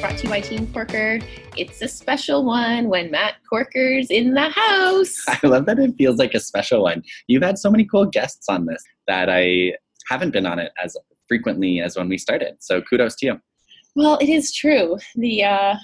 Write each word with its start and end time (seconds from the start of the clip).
brought 0.00 0.16
to 0.16 0.24
you 0.24 0.28
by 0.30 0.40
Team 0.40 0.66
Corker. 0.72 1.20
It's 1.56 1.82
a 1.82 1.88
special 1.88 2.44
one 2.44 2.88
when 2.88 3.10
Matt 3.10 3.34
Corker's 3.48 4.10
in 4.10 4.34
the 4.34 4.48
house. 4.48 5.14
I 5.28 5.46
love 5.46 5.66
that 5.66 5.78
it 5.78 5.94
feels 5.96 6.16
like 6.16 6.34
a 6.34 6.40
special 6.40 6.82
one. 6.82 7.02
You've 7.26 7.42
had 7.42 7.58
so 7.58 7.70
many 7.70 7.84
cool 7.84 8.06
guests 8.06 8.48
on 8.48 8.66
this 8.66 8.82
that 9.06 9.28
I 9.28 9.74
haven't 10.08 10.30
been 10.30 10.46
on 10.46 10.58
it 10.58 10.72
as 10.82 10.96
frequently 11.30 11.80
as 11.80 11.96
when 11.96 12.08
we 12.08 12.18
started. 12.18 12.56
So 12.58 12.82
kudos 12.82 13.14
to 13.16 13.26
you. 13.26 13.40
Well, 13.94 14.18
it 14.20 14.28
is 14.28 14.52
true. 14.52 14.98
The 15.14 15.44
uh, 15.44 15.74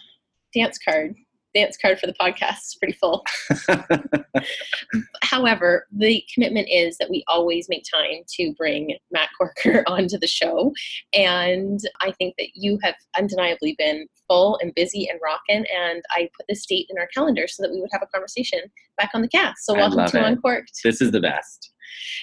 dance 0.53 0.77
card, 0.85 1.15
dance 1.57 1.77
card 1.77 1.99
for 1.99 2.07
the 2.07 2.15
podcast 2.15 2.59
is 2.59 2.77
pretty 2.79 2.95
full. 2.95 3.25
However, 5.23 5.87
the 5.91 6.23
commitment 6.33 6.69
is 6.71 6.99
that 6.99 7.11
we 7.11 7.25
always 7.29 7.69
make 7.69 7.85
time 7.93 8.23
to 8.37 8.55
bring 8.55 8.97
Matt 9.11 9.29
Corker 9.37 9.83
onto 9.87 10.19
the 10.19 10.27
show. 10.27 10.73
And 11.13 11.81
I 12.01 12.13
think 12.13 12.35
that 12.39 12.49
you 12.55 12.79
have 12.83 12.95
undeniably 13.19 13.75
been 13.79 14.07
full 14.29 14.59
and 14.61 14.75
busy 14.75 15.09
and 15.09 15.19
rocking. 15.23 15.65
And 15.75 16.03
I 16.11 16.29
put 16.37 16.47
this 16.49 16.67
date 16.67 16.87
in 16.91 16.99
our 16.99 17.09
calendar 17.15 17.47
so 17.49 17.63
that 17.63 17.73
we 17.73 17.81
would 17.81 17.91
have 17.93 18.03
a 18.03 18.07
conversation 18.07 18.61
back 18.99 19.11
on 19.15 19.23
the 19.23 19.29
cast. 19.29 19.65
So 19.65 19.75
welcome 19.75 20.07
to 20.07 20.19
it. 20.19 20.25
Uncorked. 20.25 20.73
this 20.85 21.01
is 21.01 21.11
the 21.11 21.21
best. 21.21 21.73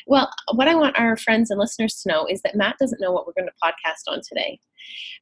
Well, 0.06 0.30
what 0.54 0.68
I 0.68 0.76
want 0.76 1.00
our 1.00 1.18
friends 1.18 1.50
and 1.50 1.60
listeners 1.60 2.02
to 2.02 2.10
know 2.10 2.28
is 2.28 2.42
that 2.42 2.56
Matt 2.56 2.76
doesn't 2.80 3.02
know 3.02 3.12
what 3.12 3.26
we're 3.26 3.34
going 3.34 3.48
to 3.48 3.54
podcast 3.64 4.12
on 4.12 4.22
today. 4.28 4.60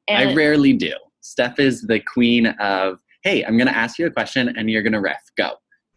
I 0.08 0.34
rarely 0.34 0.72
do. 0.72 0.92
Steph 1.20 1.60
is 1.60 1.82
the 1.82 2.00
queen 2.00 2.46
of, 2.46 2.98
hey, 3.22 3.44
I'm 3.44 3.56
going 3.56 3.68
to 3.68 3.76
ask 3.76 3.98
you 3.98 4.06
a 4.06 4.10
question 4.10 4.54
and 4.56 4.70
you're 4.70 4.82
going 4.82 4.92
to 4.92 5.00
riff. 5.00 5.22
Go. 5.36 5.52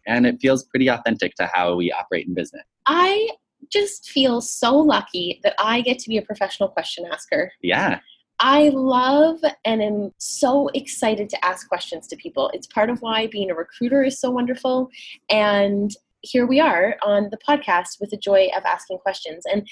And 0.08 0.26
it 0.26 0.38
feels 0.40 0.64
pretty 0.66 0.88
authentic 0.88 1.36
to 1.36 1.50
how 1.52 1.76
we 1.76 1.92
operate 1.92 2.28
in 2.28 2.34
business. 2.34 2.64
I 2.86 3.30
just 3.72 4.10
feel 4.10 4.42
so 4.42 4.78
lucky 4.78 5.40
that 5.44 5.56
I 5.58 5.82
get 5.82 6.00
to 6.00 6.10
be 6.10 6.18
a 6.18 6.22
professional 6.22 6.70
question 6.70 7.06
asker. 7.12 7.52
Yeah. 7.62 8.00
I 8.40 8.70
love 8.70 9.40
and 9.64 9.82
am 9.82 10.12
so 10.18 10.70
excited 10.74 11.30
to 11.30 11.46
ask 11.46 11.68
questions 11.68 12.08
to 12.08 12.18
people. 12.18 12.52
It's 12.54 12.68
part 12.68 12.90
of 12.90 13.02
why 13.02 13.28
being 13.28 13.50
a 13.50 13.56
recruiter 13.56 14.04
is 14.04 14.20
so 14.20 14.30
wonderful. 14.30 14.90
And 15.30 15.92
here 16.22 16.46
we 16.46 16.60
are 16.60 16.98
on 17.04 17.30
the 17.32 17.38
podcast 17.38 18.00
with 18.00 18.10
the 18.10 18.18
joy 18.18 18.50
of 18.56 18.64
asking 18.66 18.98
questions. 19.00 19.44
And 19.52 19.68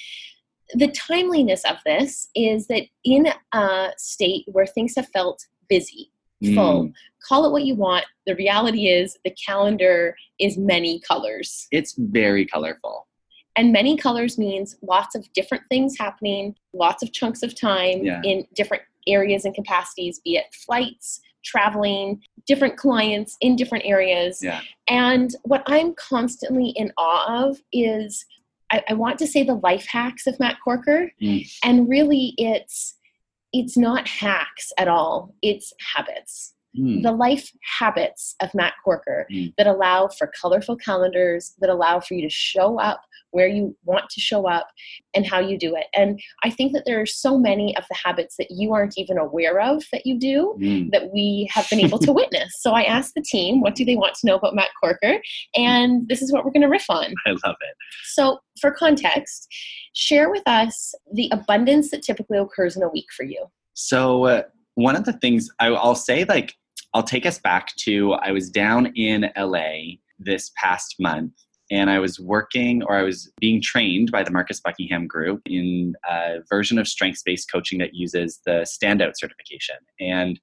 the 0.76 0.88
timeliness 0.88 1.64
of 1.66 1.78
this 1.86 2.30
is 2.36 2.68
that 2.68 2.84
in 3.04 3.28
a 3.54 3.92
state 3.98 4.46
where 4.48 4.66
things 4.66 4.94
have 4.96 5.10
felt 5.10 5.46
busy, 5.68 6.13
full, 6.44 6.86
Mm, 6.86 6.94
call 7.28 7.46
it 7.46 7.52
what 7.52 7.64
you 7.66 7.76
want. 7.76 8.06
The 8.26 8.36
reality 8.36 8.88
is 8.88 9.18
the 9.24 9.32
calendar 9.32 10.16
is 10.40 10.58
many 10.58 11.00
colors. 11.00 11.68
it's 11.72 11.94
very 11.98 12.46
colorful. 12.46 13.08
And 13.56 13.72
many 13.72 13.96
colors 13.98 14.38
means 14.38 14.76
lots 14.82 15.14
of 15.16 15.32
different 15.34 15.64
things 15.70 15.96
happening, 15.98 16.56
lots 16.74 17.04
of 17.04 17.12
chunks 17.14 17.44
of 17.44 17.54
time 17.60 18.04
Yeah. 18.04 18.22
in 18.24 18.48
different 18.56 18.84
areas 19.08 19.46
and 19.46 19.54
capacities, 19.54 20.20
be 20.20 20.38
it 20.38 20.46
flights, 20.66 21.22
traveling, 21.44 22.22
different 22.48 22.78
clients 22.78 23.38
in 23.42 23.56
different 23.56 23.86
areas. 23.86 24.40
Yeah. 24.42 24.62
And 24.90 25.36
what 25.44 25.62
I'm 25.68 25.94
constantly 25.96 26.70
in 26.70 26.92
awe 26.98 27.46
of 27.48 27.62
is 27.72 28.26
I, 28.72 28.84
I 28.90 28.94
want 28.94 29.20
to 29.20 29.28
say 29.28 29.44
the 29.44 29.56
life 29.56 29.86
hacks 29.86 30.26
of 30.26 30.40
Matt 30.40 30.58
Corker. 30.64 31.12
Mm. 31.22 31.46
And 31.64 31.88
really 31.88 32.34
it's 32.38 32.96
it's 33.54 33.78
not 33.78 34.08
hacks 34.08 34.72
at 34.78 34.88
all. 34.88 35.36
It's 35.42 35.72
habits 35.96 36.54
Mm, 36.78 37.04
the 37.04 37.12
life 37.12 37.52
habits 37.80 38.36
of 38.42 38.54
Matt 38.54 38.74
Corker 38.84 39.28
Mm. 39.32 39.54
that 39.58 39.68
allow 39.68 40.08
for 40.08 40.32
colorful 40.42 40.76
calendars, 40.76 41.54
that 41.60 41.70
allow 41.70 42.00
for 42.00 42.16
you 42.16 42.22
to 42.22 42.30
show 42.30 42.80
up 42.80 43.02
where 43.34 43.48
you 43.48 43.76
want 43.84 44.10
to 44.12 44.22
show 44.22 44.48
up 44.48 44.68
and 45.14 45.26
how 45.26 45.40
you 45.40 45.58
do 45.58 45.76
it. 45.76 45.88
And 45.96 46.20
I 46.44 46.50
think 46.50 46.72
that 46.74 46.84
there 46.86 47.02
are 47.02 47.06
so 47.06 47.38
many 47.38 47.76
of 47.76 47.84
the 47.90 47.96
habits 47.96 48.36
that 48.38 48.52
you 48.52 48.74
aren't 48.74 48.98
even 48.98 49.18
aware 49.18 49.60
of 49.60 49.84
that 49.92 50.06
you 50.06 50.20
do 50.20 50.56
mm. 50.60 50.92
that 50.92 51.12
we 51.12 51.50
have 51.52 51.68
been 51.70 51.80
able 51.80 51.98
to 52.00 52.14
witness. 52.14 52.54
So 52.60 52.72
I 52.74 52.84
asked 52.84 53.16
the 53.16 53.24
team, 53.24 53.62
what 53.62 53.76
do 53.76 53.84
they 53.84 53.96
want 53.96 54.16
to 54.16 54.28
know 54.28 54.36
about 54.36 54.56
Matt 54.56 54.70
Corker? 54.80 55.20
And 55.56 56.08
this 56.08 56.22
is 56.22 56.32
what 56.32 56.46
we're 56.46 56.52
going 56.52 56.62
to 56.62 56.70
riff 56.70 56.86
on. 56.90 57.14
I 57.26 57.32
love 57.32 57.56
it. 57.62 57.76
So, 58.14 58.40
for 58.62 58.72
context, 58.72 59.48
share 59.94 60.30
with 60.30 60.44
us 60.46 60.94
the 61.12 61.28
abundance 61.32 61.90
that 61.92 62.04
typically 62.04 62.38
occurs 62.38 62.78
in 62.78 62.84
a 62.84 62.90
week 62.90 63.08
for 63.18 63.24
you. 63.24 63.48
So 63.74 64.26
uh, 64.26 64.44
one 64.76 64.96
of 64.96 65.06
the 65.06 65.14
things 65.14 65.50
I, 65.60 65.68
I'll 65.68 65.96
say, 65.96 66.24
like, 66.26 66.54
I'll 66.94 67.04
take 67.04 67.26
us 67.26 67.40
back 67.40 67.76
to 67.78 68.14
I 68.14 68.32
was 68.32 68.50
down 68.50 68.88
in 68.96 69.32
LA 69.38 69.98
this 70.20 70.52
past 70.56 70.96
month, 71.00 71.34
and 71.72 71.90
I 71.90 72.00
was 72.00 72.20
working 72.20 72.84
or 72.84 72.96
I 72.96 73.04
was 73.04 73.32
being 73.40 73.62
trained 73.62 74.12
by 74.12 74.24
the 74.24 74.32
Marcus 74.32 74.60
Buckingham 74.60 75.08
Group 75.08 75.42
in 75.46 75.96
a 76.10 76.40
version 76.50 76.78
of 76.78 76.88
strengths 76.88 77.24
based 77.24 77.52
coaching 77.52 77.80
that 77.80 77.96
uses 77.96 78.40
the 78.46 78.66
Standout 78.66 79.14
certification. 79.16 79.78
And 80.00 80.40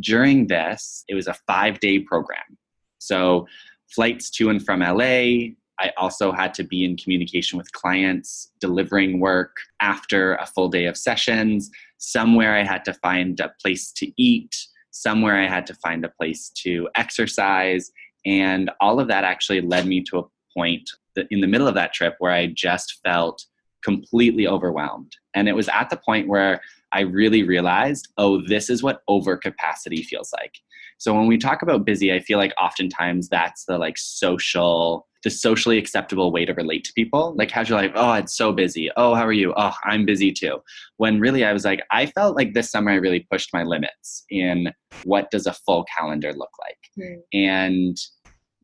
during 0.00 0.48
this, 0.48 1.04
it 1.08 1.14
was 1.14 1.28
a 1.28 1.36
five 1.46 1.78
day 1.78 2.00
program. 2.00 2.58
So 2.98 3.46
flights 3.94 4.30
to 4.30 4.48
and 4.50 4.64
from 4.64 4.80
LA. 4.80 5.52
I 5.78 5.90
also 5.96 6.32
had 6.32 6.54
to 6.54 6.64
be 6.64 6.84
in 6.84 6.96
communication 6.96 7.58
with 7.58 7.72
clients, 7.72 8.52
delivering 8.60 9.20
work 9.20 9.56
after 9.80 10.34
a 10.36 10.46
full 10.46 10.68
day 10.68 10.86
of 10.86 10.96
sessions. 10.96 11.70
Somewhere 11.98 12.54
I 12.54 12.62
had 12.62 12.84
to 12.86 12.94
find 12.94 13.38
a 13.40 13.52
place 13.60 13.92
to 13.92 14.12
eat. 14.16 14.54
Somewhere 14.92 15.36
I 15.36 15.48
had 15.48 15.66
to 15.66 15.74
find 15.74 16.04
a 16.04 16.08
place 16.08 16.50
to 16.58 16.88
exercise. 16.94 17.90
And 18.24 18.70
all 18.80 19.00
of 19.00 19.08
that 19.08 19.24
actually 19.24 19.60
led 19.60 19.86
me 19.86 20.02
to 20.04 20.20
a 20.20 20.24
point 20.56 20.88
in 21.30 21.40
the 21.40 21.46
middle 21.46 21.66
of 21.66 21.74
that 21.74 21.92
trip 21.92 22.14
where 22.18 22.32
I 22.32 22.46
just 22.46 23.00
felt 23.04 23.44
completely 23.82 24.46
overwhelmed. 24.46 25.16
And 25.34 25.48
it 25.48 25.56
was 25.56 25.68
at 25.68 25.90
the 25.90 25.96
point 25.96 26.28
where 26.28 26.60
I 26.92 27.00
really 27.00 27.42
realized, 27.42 28.08
oh, 28.16 28.40
this 28.46 28.70
is 28.70 28.82
what 28.82 29.02
overcapacity 29.08 30.04
feels 30.04 30.32
like. 30.32 30.54
So 30.98 31.14
when 31.14 31.26
we 31.26 31.36
talk 31.36 31.62
about 31.62 31.84
busy, 31.84 32.12
I 32.12 32.20
feel 32.20 32.38
like 32.38 32.54
oftentimes 32.60 33.28
that's 33.28 33.64
the 33.64 33.78
like 33.78 33.98
social, 33.98 35.06
the 35.22 35.30
socially 35.30 35.78
acceptable 35.78 36.32
way 36.32 36.44
to 36.44 36.52
relate 36.54 36.84
to 36.84 36.92
people. 36.94 37.34
Like 37.36 37.50
how's 37.50 37.68
your 37.68 37.78
life, 37.78 37.92
oh, 37.94 38.12
it's 38.14 38.36
so 38.36 38.52
busy. 38.52 38.90
Oh, 38.96 39.14
how 39.14 39.26
are 39.26 39.32
you? 39.32 39.52
Oh, 39.56 39.74
I'm 39.84 40.04
busy 40.04 40.32
too. 40.32 40.58
When 40.96 41.20
really 41.20 41.44
I 41.44 41.52
was 41.52 41.64
like, 41.64 41.80
I 41.90 42.06
felt 42.06 42.36
like 42.36 42.54
this 42.54 42.70
summer 42.70 42.90
I 42.90 42.96
really 42.96 43.26
pushed 43.30 43.50
my 43.52 43.62
limits 43.62 44.24
in 44.30 44.72
what 45.04 45.30
does 45.30 45.46
a 45.46 45.52
full 45.52 45.84
calendar 45.96 46.32
look 46.32 46.50
like. 46.60 46.78
Hmm. 46.96 47.20
And 47.32 47.96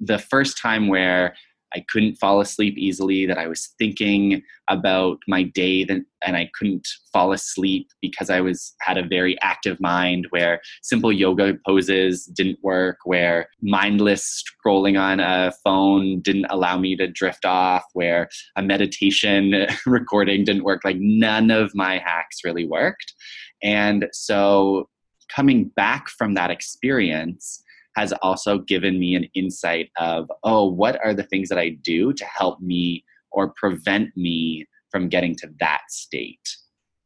the 0.01 0.19
first 0.19 0.61
time 0.61 0.89
where 0.89 1.35
I 1.75 1.84
couldn't 1.91 2.17
fall 2.17 2.41
asleep 2.41 2.77
easily, 2.79 3.27
that 3.27 3.39
I 3.39 3.47
was 3.47 3.75
thinking 3.79 4.43
about 4.69 5.19
my 5.27 5.43
day 5.43 5.84
then- 5.84 6.06
and 6.25 6.37
I 6.37 6.51
couldn't 6.59 6.87
fall 7.12 7.33
asleep 7.33 7.89
because 8.01 8.31
I 8.31 8.41
was 8.41 8.75
had 8.81 8.99
a 8.99 9.06
very 9.06 9.41
active 9.41 9.78
mind 9.81 10.27
where 10.31 10.61
simple 10.83 11.12
yoga 11.12 11.55
poses 11.67 12.25
didn't 12.27 12.59
work, 12.62 12.99
where 13.05 13.49
mindless 13.62 14.43
scrolling 14.67 15.01
on 15.01 15.21
a 15.21 15.53
phone 15.65 16.21
didn't 16.21 16.47
allow 16.51 16.78
me 16.78 16.97
to 16.97 17.07
drift 17.07 17.45
off, 17.45 17.84
where 17.93 18.28
a 18.57 18.62
meditation 18.62 19.67
recording 19.87 20.45
didn't 20.45 20.65
work. 20.65 20.81
Like 20.84 20.99
none 20.99 21.51
of 21.51 21.75
my 21.75 21.99
hacks 21.99 22.39
really 22.45 22.67
worked. 22.67 23.15
And 23.62 24.09
so 24.12 24.89
coming 25.28 25.71
back 25.77 26.09
from 26.09 26.34
that 26.34 26.51
experience, 26.51 27.62
has 27.98 28.12
also 28.22 28.59
given 28.59 29.00
me 29.00 29.16
an 29.16 29.26
insight 29.34 29.91
of, 29.98 30.31
oh, 30.44 30.64
what 30.70 31.04
are 31.04 31.12
the 31.12 31.25
things 31.25 31.48
that 31.48 31.59
I 31.59 31.70
do 31.70 32.12
to 32.12 32.25
help 32.25 32.60
me 32.60 33.04
or 33.32 33.53
prevent 33.56 34.16
me 34.16 34.66
from 34.92 35.09
getting 35.09 35.34
to 35.36 35.50
that 35.59 35.81
state? 35.88 36.48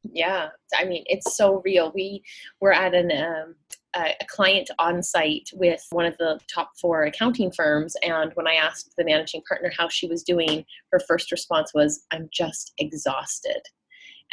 Yeah, 0.02 0.48
I 0.76 0.84
mean, 0.84 1.04
it's 1.06 1.34
so 1.34 1.62
real. 1.64 1.92
We 1.94 2.22
were 2.60 2.74
at 2.74 2.92
an 2.92 3.10
um, 3.10 3.54
a 3.96 4.14
a 4.20 4.26
client 4.28 4.68
on 4.78 5.02
site 5.02 5.48
with 5.54 5.82
one 5.92 6.04
of 6.04 6.18
the 6.18 6.40
top 6.52 6.72
four 6.78 7.04
accounting 7.04 7.52
firms, 7.52 7.94
and 8.02 8.32
when 8.34 8.48
I 8.48 8.54
asked 8.54 8.92
the 8.98 9.04
managing 9.04 9.42
partner 9.48 9.70
how 9.78 9.88
she 9.88 10.08
was 10.08 10.22
doing, 10.22 10.64
her 10.90 11.00
first 11.08 11.30
response 11.30 11.72
was, 11.72 12.04
"I'm 12.10 12.28
just 12.32 12.72
exhausted." 12.78 13.62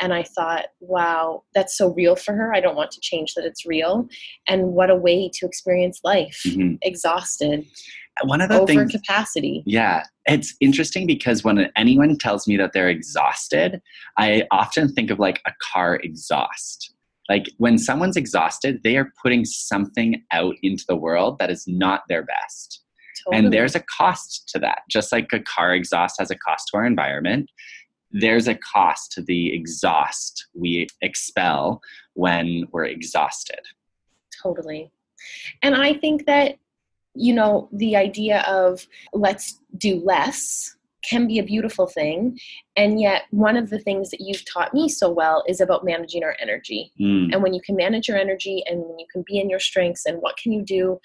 And 0.01 0.13
I 0.13 0.23
thought, 0.23 0.65
wow, 0.79 1.43
that's 1.53 1.77
so 1.77 1.93
real 1.93 2.15
for 2.15 2.33
her. 2.33 2.53
I 2.53 2.61
don't 2.61 2.75
want 2.75 2.91
to 2.91 3.01
change 3.01 3.33
that 3.35 3.45
it's 3.45 3.65
real. 3.65 4.07
And 4.47 4.67
what 4.73 4.89
a 4.89 4.95
way 4.95 5.29
to 5.33 5.45
experience 5.45 5.99
life 6.03 6.41
Mhm. 6.45 6.77
exhausted, 6.81 7.65
One 8.23 8.41
of 8.41 8.49
the 8.49 8.55
over 8.61 8.65
things, 8.67 8.91
capacity. 8.91 9.63
yeah, 9.65 10.03
it's 10.25 10.55
interesting 10.61 11.05
because 11.07 11.43
when 11.43 11.71
anyone 11.75 12.17
tells 12.17 12.47
me 12.47 12.57
that 12.57 12.71
they're 12.73 12.89
exhausted, 12.89 13.81
I 14.17 14.45
often 14.51 14.93
think 14.93 15.09
of 15.11 15.19
like 15.19 15.41
a 15.45 15.51
car 15.61 15.95
exhaust. 16.03 16.93
Like 17.29 17.49
when 17.57 17.77
someone's 17.77 18.17
exhausted, 18.17 18.81
they 18.83 18.97
are 18.97 19.11
putting 19.21 19.45
something 19.45 20.23
out 20.31 20.55
into 20.63 20.83
the 20.87 20.95
world 20.95 21.37
that 21.39 21.49
is 21.51 21.65
not 21.67 22.03
their 22.09 22.23
best. 22.23 22.83
Totally. 23.25 23.45
And 23.45 23.53
there's 23.53 23.75
a 23.75 23.81
cost 23.97 24.47
to 24.53 24.59
that. 24.59 24.79
Just 24.89 25.11
like 25.11 25.31
a 25.33 25.39
car 25.39 25.73
exhaust 25.75 26.15
has 26.19 26.31
a 26.31 26.37
cost 26.37 26.69
to 26.71 26.77
our 26.77 26.85
environment, 26.85 27.49
there's 28.11 28.47
a 28.47 28.55
cost 28.55 29.11
to 29.13 29.21
the 29.21 29.53
exhaust 29.53 30.47
we 30.53 30.87
expel 31.01 31.81
when 32.13 32.65
we're 32.71 32.85
exhausted. 32.85 33.61
Totally. 34.41 34.91
And 35.61 35.75
I 35.75 35.93
think 35.93 36.25
that, 36.25 36.57
you 37.13 37.33
know, 37.33 37.69
the 37.73 37.95
idea 37.95 38.41
of 38.41 38.87
let's 39.13 39.59
do 39.77 40.01
less 40.03 40.75
can 41.07 41.27
be 41.27 41.39
a 41.39 41.43
beautiful 41.43 41.87
thing. 41.87 42.37
And 42.75 42.99
yet, 42.99 43.23
one 43.31 43.57
of 43.57 43.69
the 43.69 43.79
things 43.79 44.09
that 44.09 44.21
you've 44.21 44.43
taught 44.45 44.73
me 44.73 44.89
so 44.89 45.09
well 45.09 45.43
is 45.47 45.61
about 45.61 45.85
managing 45.85 46.23
our 46.23 46.35
energy. 46.39 46.91
Mm. 46.99 47.33
And 47.33 47.41
when 47.41 47.53
you 47.53 47.61
can 47.61 47.75
manage 47.75 48.07
your 48.07 48.17
energy 48.17 48.63
and 48.65 48.81
when 48.81 48.99
you 48.99 49.05
can 49.11 49.23
be 49.25 49.39
in 49.39 49.49
your 49.49 49.59
strengths 49.59 50.05
and 50.05 50.21
what 50.21 50.37
can 50.37 50.51
you 50.51 50.61
do 50.61 50.99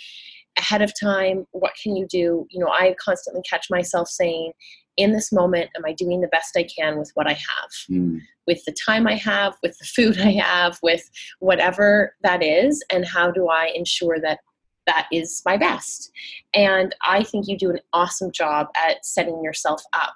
ahead 0.59 0.83
of 0.83 0.93
time, 0.99 1.47
what 1.53 1.73
can 1.81 1.97
you 1.97 2.07
do? 2.07 2.47
You 2.51 2.61
know, 2.61 2.69
I 2.69 2.95
constantly 3.01 3.43
catch 3.49 3.67
myself 3.71 4.09
saying, 4.09 4.53
in 4.97 5.13
this 5.13 5.33
moment, 5.33 5.71
am 5.77 5.85
I 5.85 5.93
doing 5.93 6.21
the 6.21 6.29
best 6.29 6.57
I 6.57 6.65
can 6.65 6.99
with 6.99 7.11
what 7.15 7.27
I 7.27 7.33
have? 7.33 7.71
Mm. 7.91 8.21
With 8.47 8.65
the 8.65 8.77
time 8.87 9.07
I 9.07 9.15
have, 9.15 9.55
with 9.63 9.77
the 9.79 9.85
food 9.85 10.19
I 10.21 10.33
have, 10.33 10.79
with 10.83 11.09
whatever 11.41 12.15
that 12.23 12.43
is, 12.43 12.85
and 12.91 13.07
how 13.07 13.31
do 13.31 13.49
I 13.49 13.73
ensure 13.75 14.21
that 14.21 14.41
that 14.87 15.07
is 15.11 15.41
my 15.47 15.57
best. 15.57 16.11
And 16.53 16.95
I 17.07 17.23
think 17.23 17.49
you 17.49 17.57
do 17.57 17.71
an 17.71 17.81
awesome 17.93 18.31
job 18.33 18.69
at 18.77 19.05
setting 19.05 19.43
yourself 19.43 19.83
up 19.95 20.15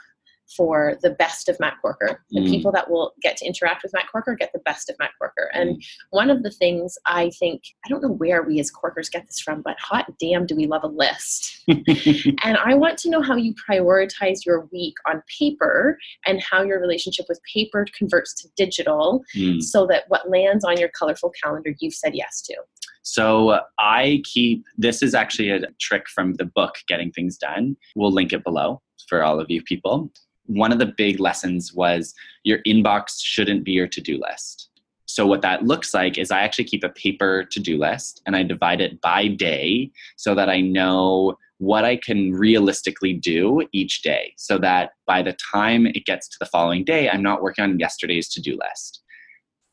for 0.56 0.98
the 1.02 1.10
best 1.10 1.48
of 1.48 1.58
Matt 1.60 1.74
Corker. 1.82 2.24
The 2.30 2.40
Mm. 2.40 2.50
people 2.50 2.72
that 2.72 2.90
will 2.90 3.12
get 3.20 3.36
to 3.38 3.46
interact 3.46 3.82
with 3.82 3.92
Matt 3.92 4.06
Corker 4.10 4.34
get 4.34 4.52
the 4.52 4.60
best 4.60 4.88
of 4.88 4.96
Matt 4.98 5.10
Corker. 5.18 5.50
And 5.52 5.76
Mm. 5.76 5.82
one 6.10 6.30
of 6.30 6.42
the 6.42 6.50
things 6.50 6.96
I 7.06 7.30
think, 7.30 7.62
I 7.84 7.88
don't 7.88 8.02
know 8.02 8.12
where 8.12 8.42
we 8.42 8.58
as 8.60 8.70
Corkers 8.70 9.08
get 9.10 9.26
this 9.26 9.40
from, 9.40 9.62
but 9.62 9.78
hot 9.78 10.06
damn, 10.18 10.46
do 10.46 10.56
we 10.56 10.66
love 10.66 10.84
a 10.84 10.88
list. 10.88 11.62
and 12.44 12.56
I 12.56 12.74
want 12.74 12.98
to 12.98 13.10
know 13.10 13.20
how 13.20 13.36
you 13.36 13.54
prioritize 13.68 14.44
your 14.46 14.66
week 14.72 14.94
on 15.06 15.22
paper 15.38 15.98
and 16.26 16.42
how 16.42 16.62
your 16.62 16.80
relationship 16.80 17.26
with 17.28 17.40
paper 17.52 17.86
converts 17.96 18.34
to 18.42 18.48
digital 18.56 19.22
Mm. 19.36 19.62
so 19.62 19.86
that 19.86 20.04
what 20.08 20.30
lands 20.30 20.64
on 20.64 20.78
your 20.78 20.88
colorful 20.98 21.30
calendar 21.42 21.74
you've 21.80 21.94
said 21.94 22.14
yes 22.14 22.40
to. 22.42 22.56
So 23.02 23.60
I 23.78 24.22
keep 24.24 24.64
this 24.76 25.02
is 25.02 25.14
actually 25.14 25.50
a 25.50 25.60
trick 25.80 26.08
from 26.08 26.34
the 26.34 26.44
book 26.44 26.76
Getting 26.88 27.10
Things 27.12 27.38
Done. 27.38 27.76
We'll 27.96 28.12
link 28.12 28.32
it 28.32 28.44
below 28.44 28.82
for 29.08 29.22
all 29.22 29.40
of 29.40 29.50
you 29.50 29.62
people. 29.62 30.10
One 30.46 30.72
of 30.72 30.78
the 30.78 30.94
big 30.96 31.20
lessons 31.20 31.74
was 31.74 32.14
your 32.42 32.58
inbox 32.66 33.20
shouldn't 33.22 33.64
be 33.64 33.72
your 33.72 33.86
to-do 33.86 34.18
list. 34.18 34.70
So 35.06 35.26
what 35.26 35.42
that 35.42 35.64
looks 35.64 35.94
like 35.94 36.18
is 36.18 36.30
I 36.30 36.40
actually 36.40 36.64
keep 36.64 36.84
a 36.84 36.90
paper 36.90 37.44
to-do 37.44 37.78
list 37.78 38.22
and 38.26 38.36
I 38.36 38.42
divide 38.42 38.80
it 38.80 39.00
by 39.00 39.28
day 39.28 39.90
so 40.16 40.34
that 40.34 40.48
I 40.50 40.60
know 40.60 41.38
what 41.58 41.84
I 41.84 41.96
can 41.96 42.32
realistically 42.32 43.14
do 43.14 43.66
each 43.72 44.02
day 44.02 44.34
so 44.36 44.58
that 44.58 44.92
by 45.06 45.22
the 45.22 45.36
time 45.52 45.86
it 45.86 46.06
gets 46.06 46.28
to 46.28 46.36
the 46.38 46.46
following 46.46 46.84
day 46.84 47.10
I'm 47.10 47.22
not 47.22 47.42
working 47.42 47.64
on 47.64 47.78
yesterday's 47.78 48.28
to-do 48.28 48.56
list. 48.58 49.02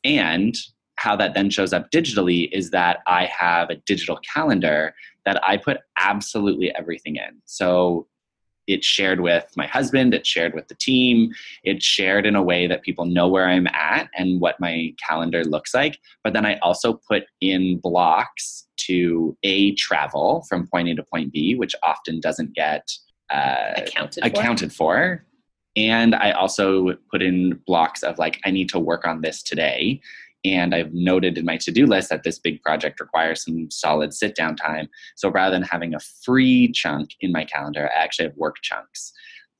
And 0.04 0.54
how 0.96 1.14
that 1.16 1.34
then 1.34 1.50
shows 1.50 1.72
up 1.72 1.90
digitally 1.90 2.48
is 2.52 2.70
that 2.70 3.00
I 3.06 3.26
have 3.26 3.70
a 3.70 3.76
digital 3.76 4.18
calendar 4.34 4.94
that 5.26 5.42
I 5.44 5.58
put 5.58 5.78
absolutely 5.98 6.74
everything 6.74 7.16
in. 7.16 7.42
So 7.44 8.06
it's 8.66 8.86
shared 8.86 9.20
with 9.20 9.46
my 9.56 9.66
husband, 9.66 10.14
it's 10.14 10.28
shared 10.28 10.54
with 10.54 10.68
the 10.68 10.74
team, 10.74 11.32
it's 11.64 11.84
shared 11.84 12.26
in 12.26 12.36
a 12.36 12.42
way 12.42 12.66
that 12.66 12.82
people 12.82 13.04
know 13.04 13.28
where 13.28 13.48
I'm 13.48 13.66
at 13.68 14.08
and 14.16 14.40
what 14.40 14.60
my 14.60 14.94
calendar 15.06 15.44
looks 15.44 15.74
like. 15.74 15.98
But 16.24 16.32
then 16.32 16.46
I 16.46 16.58
also 16.58 17.00
put 17.08 17.24
in 17.40 17.78
blocks 17.78 18.66
to 18.78 19.36
A, 19.42 19.74
travel 19.74 20.44
from 20.48 20.66
point 20.66 20.88
A 20.88 20.94
to 20.96 21.02
point 21.02 21.32
B, 21.32 21.54
which 21.54 21.74
often 21.82 22.20
doesn't 22.20 22.54
get 22.54 22.90
uh, 23.30 23.72
Accounted 23.76 24.22
for. 24.22 24.28
accounted 24.28 24.72
for. 24.72 25.24
And 25.76 26.14
I 26.14 26.30
also 26.30 26.94
put 27.10 27.22
in 27.22 27.60
blocks 27.66 28.02
of 28.02 28.18
like, 28.18 28.40
I 28.44 28.50
need 28.50 28.70
to 28.70 28.78
work 28.78 29.06
on 29.06 29.20
this 29.20 29.42
today. 29.42 30.00
And 30.54 30.74
I've 30.74 30.92
noted 30.92 31.38
in 31.38 31.44
my 31.44 31.56
to 31.58 31.72
do 31.72 31.86
list 31.86 32.10
that 32.10 32.22
this 32.22 32.38
big 32.38 32.62
project 32.62 33.00
requires 33.00 33.44
some 33.44 33.70
solid 33.70 34.14
sit 34.14 34.34
down 34.34 34.56
time. 34.56 34.88
So 35.16 35.28
rather 35.28 35.56
than 35.56 35.62
having 35.62 35.94
a 35.94 36.00
free 36.00 36.70
chunk 36.72 37.10
in 37.20 37.32
my 37.32 37.44
calendar, 37.44 37.90
I 37.94 38.02
actually 38.02 38.26
have 38.26 38.36
work 38.36 38.56
chunks. 38.62 39.12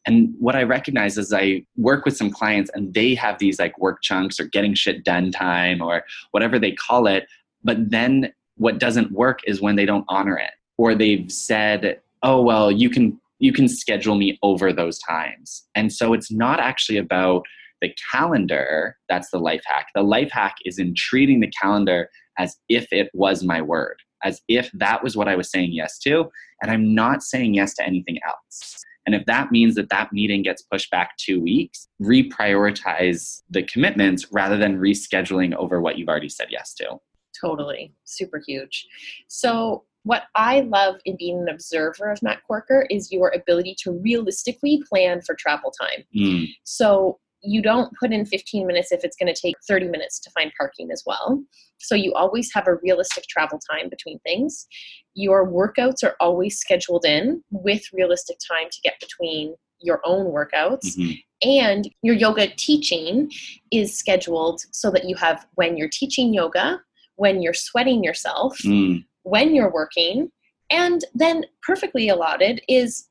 And 0.06 0.35
what 0.38 0.55
I 0.55 0.62
recognize 0.62 1.19
is 1.19 1.33
I 1.33 1.65
work 1.77 2.05
with 2.05 2.17
some 2.17 2.31
clients 2.31 2.71
and 2.75 2.94
they 2.94 3.15
have 3.17 3.38
these 3.38 3.59
like 3.59 3.77
work 3.79 4.03
chunks 4.03 4.38
or 4.38 4.44
getting 4.44 4.75
shit 4.75 5.05
done 5.05 5.33
time 5.33 5.83
or 5.83 6.05
whatever 6.31 6.59
they 6.59 6.73
call 6.73 7.09
it. 7.09 7.27
But 7.65 7.91
then 7.91 8.33
what 8.56 8.79
doesn't 8.79 9.11
work 9.11 9.41
is 9.47 9.61
when 9.61 9.75
they 9.75 9.85
don't 9.85 10.05
honor 10.09 10.38
it 10.38 10.53
or 10.79 10.94
they've 10.94 11.31
said, 11.31 12.00
oh, 12.23 12.41
well, 12.41 12.71
you 12.71 12.88
can 12.88 13.21
you 13.38 13.53
can 13.53 13.69
schedule 13.69 14.15
me 14.15 14.38
over 14.43 14.73
those 14.73 14.99
times. 14.99 15.65
And 15.75 15.93
so 15.93 16.15
it's 16.15 16.31
not 16.31 16.59
actually 16.59 16.97
about 16.97 17.44
the 17.81 17.94
calendar 18.11 18.96
that's 19.08 19.31
the 19.31 19.38
life 19.38 19.62
hack. 19.67 19.88
The 19.94 20.02
life 20.02 20.31
hack 20.31 20.56
is 20.64 20.78
in 20.78 20.94
treating 20.96 21.40
the 21.40 21.50
calendar 21.61 22.08
as 22.38 22.56
if 22.69 22.87
it 22.93 23.11
was 23.14 23.43
my 23.43 23.61
word, 23.62 23.96
as 24.23 24.40
if 24.49 24.70
that 24.75 25.02
was 25.02 25.17
what 25.17 25.28
I 25.28 25.37
was 25.37 25.50
saying 25.50 25.73
yes 25.73 25.99
to, 26.00 26.31
and 26.62 26.70
I'm 26.70 26.94
not 26.94 27.23
saying 27.23 27.55
yes 27.55 27.75
to 27.75 27.87
anything 27.87 28.19
else. 28.26 28.84
And 29.06 29.14
if 29.14 29.25
that 29.26 29.52
means 29.52 29.76
that 29.76 29.88
that 29.90 30.12
meeting 30.12 30.43
gets 30.43 30.62
pushed 30.62 30.90
back 30.90 31.17
two 31.17 31.40
weeks, 31.40 31.88
reprioritize 32.02 33.43
the 33.49 33.62
commitments 33.62 34.26
rather 34.32 34.56
than 34.56 34.78
rescheduling 34.78 35.55
over 35.55 35.81
what 35.81 35.96
you've 35.96 36.08
already 36.08 36.28
said 36.28 36.49
yes 36.50 36.75
to. 36.75 36.99
Totally. 37.40 37.94
Super 38.05 38.43
huge. 38.44 38.87
So, 39.28 39.84
what 40.02 40.25
I 40.37 40.61
love 40.61 40.96
in 41.05 41.17
being 41.17 41.40
an 41.40 41.49
observer 41.49 42.12
of 42.12 42.23
Matt 42.23 42.40
Corker 42.46 42.87
is 42.90 43.11
your 43.11 43.31
ability 43.34 43.75
to 43.81 43.90
realistically 43.90 44.81
plan 44.88 45.20
for 45.20 45.34
travel 45.34 45.73
time. 45.73 46.05
Mm, 46.17 46.46
So, 46.62 47.19
you 47.43 47.62
don't 47.62 47.93
put 47.99 48.12
in 48.12 48.25
15 48.27 48.67
minutes 48.67 48.93
if 48.93 49.05
it's 49.05 49.17
going 49.17 49.33
to 49.33 49.41
take 49.41 49.55
30 49.69 49.88
minutes 49.88 50.19
to 50.21 50.31
find 50.31 50.53
parking 50.59 50.91
as 50.91 51.03
well. 51.06 51.43
So, 51.79 51.94
you 51.94 52.12
always 52.15 52.50
have 52.55 52.67
a 52.67 52.77
realistic 52.83 53.25
travel 53.29 53.59
time 53.71 53.88
between 53.88 54.19
things. 54.21 54.67
Your 55.15 55.47
workouts 55.47 56.03
are 56.03 56.17
always 56.21 56.59
scheduled 56.59 57.05
in 57.05 57.43
with 57.50 57.83
realistic 57.93 58.38
time 58.50 58.69
to 58.71 58.81
get 58.83 58.94
between 59.00 59.55
your 59.81 60.00
own 60.05 60.33
workouts 60.33 60.97
mhm. 60.97 61.23
and 61.43 61.91
your 62.03 62.15
yoga 62.15 62.49
teaching 62.56 63.31
is 63.71 63.97
scheduled 63.99 64.62
so 64.73 64.91
that 64.91 65.05
you 65.06 65.15
have 65.17 65.47
when 65.55 65.77
you're 65.77 65.91
teaching 65.93 66.33
yoga, 66.33 66.81
when 67.17 67.43
you're 67.43 67.55
sweating 67.55 68.03
yourself, 68.03 68.56
Mm, 68.65 69.05
when 69.23 69.55
you're 69.55 69.71
working, 69.71 70.31
and 70.71 71.05
then 71.15 71.44
perfectly 71.62 72.09
allotted 72.09 72.62
is 72.69 73.09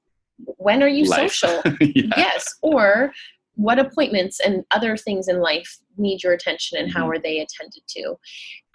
when 0.57 0.81
are 0.81 0.87
you 0.87 1.05
life. 1.05 1.31
social? 1.33 1.61
yeah. 1.81 2.13
yes, 2.17 2.53
or 2.61 3.11
what 3.55 3.79
appointments 3.79 4.39
and 4.39 4.63
other 4.71 4.97
things 4.97 5.27
in 5.27 5.39
life 5.39 5.77
need 5.97 6.23
your 6.23 6.33
attention 6.33 6.77
and 6.77 6.91
how 6.91 7.05
Mhm. 7.05 7.15
are 7.15 7.19
they 7.19 7.39
attended 7.39 7.83
to? 7.87 8.15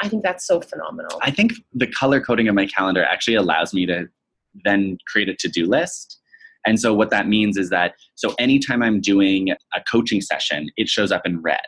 I 0.00 0.08
think 0.08 0.22
that's 0.22 0.46
so 0.46 0.60
phenomenal. 0.60 1.18
I 1.22 1.30
think 1.30 1.52
the 1.72 1.86
color 1.86 2.20
coding 2.20 2.48
of 2.48 2.54
my 2.54 2.66
calendar 2.66 3.04
actually 3.04 3.34
allows 3.34 3.74
me 3.74 3.86
to 3.86 4.08
then 4.64 4.98
create 5.06 5.28
a 5.28 5.34
to 5.36 5.48
do 5.48 5.66
list. 5.66 6.18
And 6.66 6.78
so, 6.80 6.92
what 6.92 7.10
that 7.10 7.26
means 7.28 7.56
is 7.56 7.70
that 7.70 7.94
so 8.16 8.34
anytime 8.38 8.82
I'm 8.82 9.00
doing 9.00 9.50
a 9.50 9.82
coaching 9.90 10.20
session, 10.20 10.70
it 10.76 10.88
shows 10.88 11.12
up 11.12 11.26
in 11.26 11.40
red. 11.40 11.60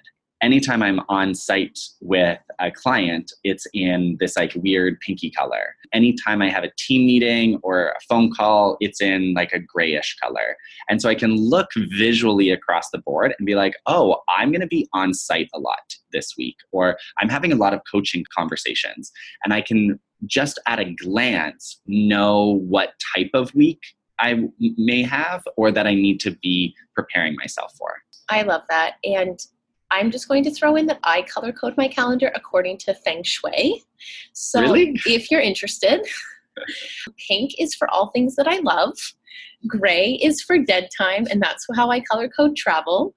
Anytime 0.42 0.82
I'm 0.82 1.00
on 1.08 1.36
site 1.36 1.78
with 2.00 2.40
a 2.58 2.72
client, 2.72 3.30
it's 3.44 3.64
in 3.72 4.16
this 4.18 4.36
like 4.36 4.52
weird 4.56 4.98
pinky 4.98 5.30
color. 5.30 5.76
Anytime 5.92 6.42
I 6.42 6.50
have 6.50 6.64
a 6.64 6.72
team 6.76 7.06
meeting 7.06 7.60
or 7.62 7.90
a 7.90 8.00
phone 8.08 8.32
call, 8.34 8.76
it's 8.80 9.00
in 9.00 9.34
like 9.34 9.52
a 9.52 9.60
grayish 9.60 10.16
color. 10.20 10.56
And 10.88 11.00
so 11.00 11.08
I 11.08 11.14
can 11.14 11.36
look 11.36 11.68
visually 11.96 12.50
across 12.50 12.90
the 12.90 12.98
board 12.98 13.34
and 13.38 13.46
be 13.46 13.54
like, 13.54 13.74
oh, 13.86 14.20
I'm 14.28 14.50
going 14.50 14.62
to 14.62 14.66
be 14.66 14.88
on 14.92 15.14
site 15.14 15.48
a 15.54 15.60
lot 15.60 15.94
this 16.10 16.34
week, 16.36 16.56
or 16.72 16.98
I'm 17.20 17.28
having 17.28 17.52
a 17.52 17.56
lot 17.56 17.72
of 17.72 17.80
coaching 17.90 18.24
conversations. 18.36 19.12
And 19.44 19.54
I 19.54 19.60
can 19.60 20.00
just 20.26 20.58
at 20.66 20.80
a 20.80 20.92
glance 20.92 21.80
know 21.86 22.58
what 22.66 22.94
type 23.14 23.30
of 23.32 23.54
week 23.54 23.80
I 24.18 24.42
may 24.58 25.02
have 25.02 25.44
or 25.56 25.70
that 25.70 25.86
I 25.86 25.94
need 25.94 26.18
to 26.20 26.32
be 26.42 26.74
preparing 26.96 27.36
myself 27.36 27.72
for. 27.78 27.94
I 28.28 28.42
love 28.42 28.62
that. 28.70 28.94
And 29.04 29.38
I'm 29.92 30.10
just 30.10 30.26
going 30.26 30.42
to 30.44 30.50
throw 30.50 30.76
in 30.76 30.86
that 30.86 30.98
I 31.04 31.22
color 31.22 31.52
code 31.52 31.76
my 31.76 31.86
calendar 31.86 32.32
according 32.34 32.78
to 32.78 32.94
Feng 32.94 33.22
Shui. 33.22 33.84
So 34.32 34.60
Really? 34.60 34.98
if 35.06 35.30
you're 35.30 35.40
interested, 35.40 36.00
pink 37.28 37.52
is 37.58 37.74
for 37.74 37.88
all 37.90 38.10
things 38.10 38.34
that 38.36 38.48
I 38.48 38.58
love. 38.60 38.96
Gray 39.66 40.14
is 40.22 40.42
for 40.42 40.58
dead 40.58 40.88
time, 40.96 41.26
and 41.30 41.40
that's 41.40 41.66
how 41.76 41.90
I 41.90 42.00
color 42.00 42.28
code 42.28 42.56
travel. 42.56 43.14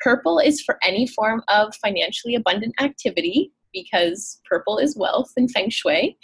Purple 0.00 0.38
is 0.38 0.60
for 0.60 0.78
any 0.84 1.06
form 1.08 1.42
of 1.48 1.74
financially 1.82 2.34
abundant 2.36 2.74
activity 2.80 3.50
because 3.72 4.40
purple 4.48 4.78
is 4.78 4.96
wealth 4.96 5.32
in 5.36 5.48
Feng 5.48 5.70
Shui. 5.70 6.16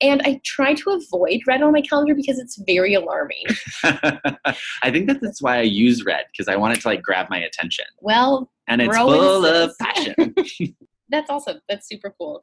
And 0.00 0.22
I 0.22 0.40
try 0.44 0.74
to 0.74 0.90
avoid 0.90 1.40
red 1.46 1.62
on 1.62 1.72
my 1.72 1.80
calendar 1.80 2.14
because 2.14 2.38
it's 2.38 2.60
very 2.66 2.94
alarming. 2.94 3.44
I 3.84 4.90
think 4.90 5.06
that 5.08 5.20
that's 5.20 5.42
why 5.42 5.58
I 5.58 5.62
use 5.62 6.04
red 6.04 6.24
because 6.32 6.48
I 6.48 6.56
want 6.56 6.76
it 6.76 6.80
to 6.82 6.88
like 6.88 7.02
grab 7.02 7.28
my 7.30 7.38
attention. 7.38 7.86
Well, 8.00 8.50
And 8.68 8.82
it's 8.82 8.96
full 8.96 9.46
of 9.46 9.72
passion. 9.80 10.34
that's 11.10 11.30
awesome. 11.30 11.60
That's 11.68 11.88
super 11.88 12.14
cool. 12.18 12.40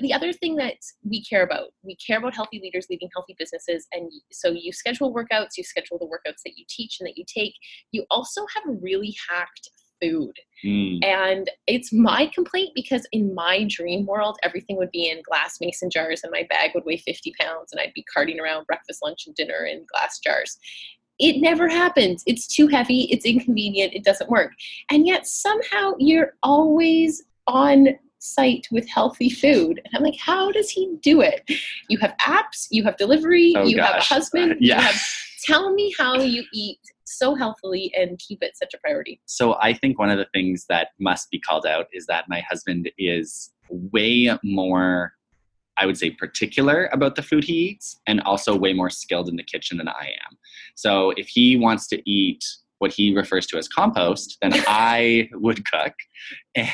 The 0.00 0.12
other 0.12 0.32
thing 0.32 0.56
that 0.56 0.76
we 1.02 1.24
care 1.24 1.42
about, 1.42 1.68
we 1.82 1.96
care 1.96 2.18
about 2.18 2.34
healthy 2.34 2.60
leaders 2.62 2.86
leading 2.88 3.08
healthy 3.14 3.34
businesses. 3.38 3.86
And 3.92 4.10
so 4.30 4.50
you 4.50 4.72
schedule 4.72 5.12
workouts, 5.12 5.56
you 5.56 5.64
schedule 5.64 5.98
the 5.98 6.06
workouts 6.06 6.42
that 6.44 6.56
you 6.56 6.64
teach 6.68 6.98
and 7.00 7.08
that 7.08 7.16
you 7.16 7.24
take. 7.26 7.54
You 7.90 8.04
also 8.10 8.42
have 8.54 8.64
really 8.80 9.14
hacked 9.28 9.70
food. 10.02 10.32
Mm. 10.64 11.04
And 11.04 11.50
it's 11.66 11.92
my 11.92 12.30
complaint 12.34 12.70
because 12.74 13.06
in 13.12 13.34
my 13.34 13.66
dream 13.68 14.06
world, 14.06 14.38
everything 14.42 14.76
would 14.76 14.90
be 14.90 15.08
in 15.08 15.22
glass 15.28 15.58
mason 15.60 15.90
jars 15.90 16.22
and 16.22 16.30
my 16.32 16.46
bag 16.48 16.70
would 16.74 16.84
weigh 16.84 16.98
50 16.98 17.32
pounds 17.40 17.72
and 17.72 17.80
I'd 17.80 17.94
be 17.94 18.04
carting 18.04 18.38
around 18.40 18.66
breakfast, 18.66 19.02
lunch, 19.02 19.26
and 19.26 19.34
dinner 19.34 19.66
in 19.70 19.84
glass 19.92 20.18
jars. 20.18 20.58
It 21.18 21.40
never 21.40 21.68
happens. 21.68 22.22
It's 22.26 22.46
too 22.46 22.66
heavy, 22.68 23.02
it's 23.10 23.24
inconvenient, 23.24 23.92
it 23.94 24.04
doesn't 24.04 24.30
work. 24.30 24.52
And 24.90 25.06
yet 25.06 25.26
somehow 25.26 25.92
you're 25.98 26.34
always 26.42 27.22
on 27.46 27.88
site 28.18 28.66
with 28.70 28.88
healthy 28.88 29.28
food. 29.30 29.80
And 29.84 29.96
I'm 29.96 30.02
like, 30.02 30.18
how 30.18 30.52
does 30.52 30.70
he 30.70 30.96
do 31.02 31.20
it? 31.20 31.42
You 31.88 31.98
have 31.98 32.14
apps, 32.24 32.68
you 32.70 32.84
have 32.84 32.96
delivery, 32.96 33.52
Oh, 33.56 33.64
you 33.64 33.80
have 33.80 33.90
a 33.90 33.98
gosh. 33.98 34.08
husband, 34.08 34.56
Yeah. 34.60 34.76
you 34.76 34.82
have 34.86 35.00
tell 35.44 35.72
me 35.74 35.92
how 35.98 36.14
you 36.20 36.44
eat 36.52 36.78
so 37.18 37.34
healthily 37.34 37.92
and 37.96 38.18
keep 38.18 38.42
it 38.42 38.56
such 38.56 38.74
a 38.74 38.78
priority. 38.78 39.20
So 39.26 39.54
I 39.60 39.72
think 39.72 39.98
one 39.98 40.10
of 40.10 40.18
the 40.18 40.28
things 40.32 40.66
that 40.68 40.88
must 40.98 41.30
be 41.30 41.40
called 41.40 41.66
out 41.66 41.86
is 41.92 42.06
that 42.06 42.24
my 42.28 42.40
husband 42.40 42.90
is 42.98 43.50
way 43.68 44.30
more, 44.42 45.12
I 45.78 45.86
would 45.86 45.98
say, 45.98 46.10
particular 46.10 46.88
about 46.92 47.16
the 47.16 47.22
food 47.22 47.44
he 47.44 47.54
eats 47.54 48.00
and 48.06 48.20
also 48.22 48.56
way 48.56 48.72
more 48.72 48.90
skilled 48.90 49.28
in 49.28 49.36
the 49.36 49.44
kitchen 49.44 49.78
than 49.78 49.88
I 49.88 50.12
am. 50.28 50.38
So 50.74 51.10
if 51.16 51.28
he 51.28 51.56
wants 51.56 51.86
to 51.88 52.10
eat 52.10 52.44
what 52.82 52.92
he 52.92 53.14
refers 53.14 53.46
to 53.46 53.56
as 53.56 53.68
compost, 53.68 54.38
then 54.42 54.52
I 54.66 55.28
would 55.34 55.64
cook. 55.70 55.94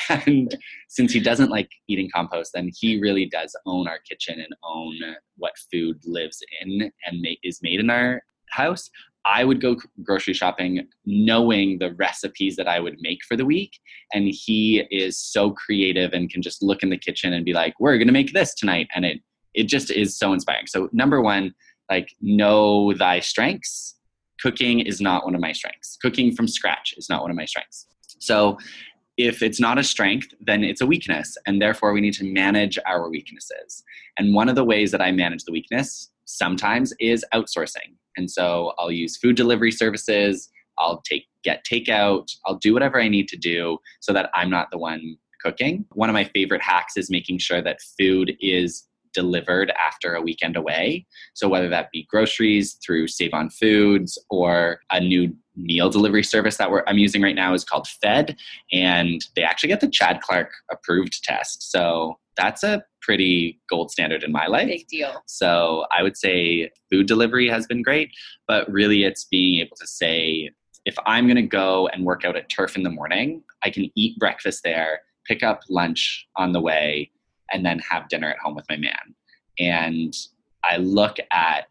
And 0.08 0.56
since 0.88 1.12
he 1.12 1.20
doesn't 1.20 1.50
like 1.50 1.68
eating 1.86 2.08
compost, 2.12 2.52
then 2.54 2.70
he 2.74 2.98
really 2.98 3.26
does 3.26 3.54
own 3.66 3.86
our 3.86 3.98
kitchen 4.08 4.40
and 4.40 4.54
own 4.64 4.94
what 5.36 5.52
food 5.70 5.98
lives 6.06 6.42
in 6.62 6.90
and 7.04 7.22
ma- 7.22 7.28
is 7.44 7.60
made 7.62 7.78
in 7.78 7.90
our 7.90 8.22
house. 8.50 8.88
I 9.28 9.44
would 9.44 9.60
go 9.60 9.76
grocery 10.02 10.32
shopping 10.32 10.88
knowing 11.04 11.78
the 11.78 11.92
recipes 11.94 12.56
that 12.56 12.66
I 12.66 12.80
would 12.80 12.96
make 13.00 13.22
for 13.28 13.36
the 13.36 13.44
week. 13.44 13.78
And 14.12 14.28
he 14.28 14.84
is 14.90 15.18
so 15.18 15.50
creative 15.50 16.12
and 16.14 16.30
can 16.30 16.40
just 16.40 16.62
look 16.62 16.82
in 16.82 16.88
the 16.88 16.96
kitchen 16.96 17.34
and 17.34 17.44
be 17.44 17.52
like, 17.52 17.74
we're 17.78 17.98
going 17.98 18.08
to 18.08 18.12
make 18.12 18.32
this 18.32 18.54
tonight. 18.54 18.88
And 18.94 19.04
it, 19.04 19.20
it 19.52 19.64
just 19.64 19.90
is 19.90 20.16
so 20.16 20.32
inspiring. 20.32 20.66
So, 20.66 20.88
number 20.92 21.20
one, 21.20 21.54
like, 21.90 22.08
know 22.22 22.94
thy 22.94 23.20
strengths. 23.20 23.96
Cooking 24.40 24.80
is 24.80 25.00
not 25.00 25.24
one 25.24 25.34
of 25.34 25.40
my 25.40 25.52
strengths. 25.52 25.98
Cooking 26.00 26.34
from 26.34 26.48
scratch 26.48 26.94
is 26.96 27.08
not 27.10 27.22
one 27.22 27.30
of 27.30 27.36
my 27.36 27.44
strengths. 27.44 27.86
So, 28.20 28.58
if 29.18 29.42
it's 29.42 29.60
not 29.60 29.78
a 29.78 29.82
strength, 29.82 30.28
then 30.40 30.62
it's 30.62 30.80
a 30.80 30.86
weakness. 30.86 31.36
And 31.46 31.60
therefore, 31.60 31.92
we 31.92 32.00
need 32.00 32.14
to 32.14 32.24
manage 32.24 32.78
our 32.86 33.10
weaknesses. 33.10 33.82
And 34.16 34.32
one 34.32 34.48
of 34.48 34.54
the 34.54 34.64
ways 34.64 34.92
that 34.92 35.02
I 35.02 35.10
manage 35.10 35.44
the 35.44 35.52
weakness 35.52 36.10
sometimes 36.24 36.94
is 37.00 37.24
outsourcing. 37.34 37.96
And 38.18 38.28
so 38.28 38.72
I'll 38.78 38.90
use 38.90 39.16
food 39.16 39.36
delivery 39.36 39.70
services, 39.70 40.50
I'll 40.76 41.00
take 41.02 41.26
get 41.44 41.64
takeout, 41.64 42.26
I'll 42.46 42.58
do 42.58 42.74
whatever 42.74 43.00
I 43.00 43.08
need 43.08 43.28
to 43.28 43.36
do 43.36 43.78
so 44.00 44.12
that 44.12 44.28
I'm 44.34 44.50
not 44.50 44.70
the 44.72 44.78
one 44.78 45.16
cooking. 45.40 45.84
One 45.92 46.10
of 46.10 46.14
my 46.14 46.24
favorite 46.24 46.60
hacks 46.60 46.96
is 46.96 47.10
making 47.10 47.38
sure 47.38 47.62
that 47.62 47.78
food 47.96 48.36
is 48.40 48.84
delivered 49.14 49.72
after 49.80 50.14
a 50.14 50.20
weekend 50.20 50.56
away. 50.56 51.06
So 51.34 51.48
whether 51.48 51.68
that 51.68 51.90
be 51.92 52.06
groceries 52.10 52.76
through 52.84 53.06
Save 53.06 53.32
on 53.32 53.50
Foods 53.50 54.18
or 54.30 54.80
a 54.90 55.00
new 55.00 55.32
meal 55.58 55.90
delivery 55.90 56.22
service 56.22 56.56
that 56.56 56.70
we're, 56.70 56.84
I'm 56.86 56.98
using 56.98 57.20
right 57.20 57.34
now 57.34 57.52
is 57.52 57.64
called 57.64 57.86
Fed, 57.86 58.36
and 58.72 59.20
they 59.34 59.42
actually 59.42 59.68
get 59.68 59.80
the 59.80 59.88
Chad 59.88 60.20
Clark 60.20 60.50
approved 60.70 61.22
test. 61.24 61.70
So 61.70 62.18
that's 62.36 62.62
a 62.62 62.84
pretty 63.02 63.60
gold 63.68 63.90
standard 63.90 64.22
in 64.22 64.30
my 64.30 64.46
life. 64.46 64.68
Big 64.68 64.86
deal. 64.86 65.22
So 65.26 65.86
I 65.90 66.02
would 66.02 66.16
say 66.16 66.70
food 66.90 67.06
delivery 67.06 67.48
has 67.48 67.66
been 67.66 67.82
great, 67.82 68.10
but 68.46 68.70
really 68.70 69.04
it's 69.04 69.24
being 69.24 69.60
able 69.60 69.76
to 69.76 69.86
say, 69.86 70.50
if 70.84 70.96
I'm 71.04 71.26
going 71.26 71.36
to 71.36 71.42
go 71.42 71.88
and 71.88 72.04
work 72.04 72.24
out 72.24 72.36
at 72.36 72.48
Turf 72.48 72.76
in 72.76 72.82
the 72.82 72.90
morning, 72.90 73.42
I 73.64 73.70
can 73.70 73.90
eat 73.96 74.18
breakfast 74.18 74.62
there, 74.62 75.00
pick 75.26 75.42
up 75.42 75.62
lunch 75.68 76.26
on 76.36 76.52
the 76.52 76.60
way, 76.60 77.10
and 77.52 77.66
then 77.66 77.80
have 77.80 78.08
dinner 78.08 78.30
at 78.30 78.38
home 78.38 78.54
with 78.54 78.66
my 78.68 78.76
man. 78.76 79.14
And 79.58 80.14
I 80.62 80.76
look 80.76 81.16
at 81.32 81.66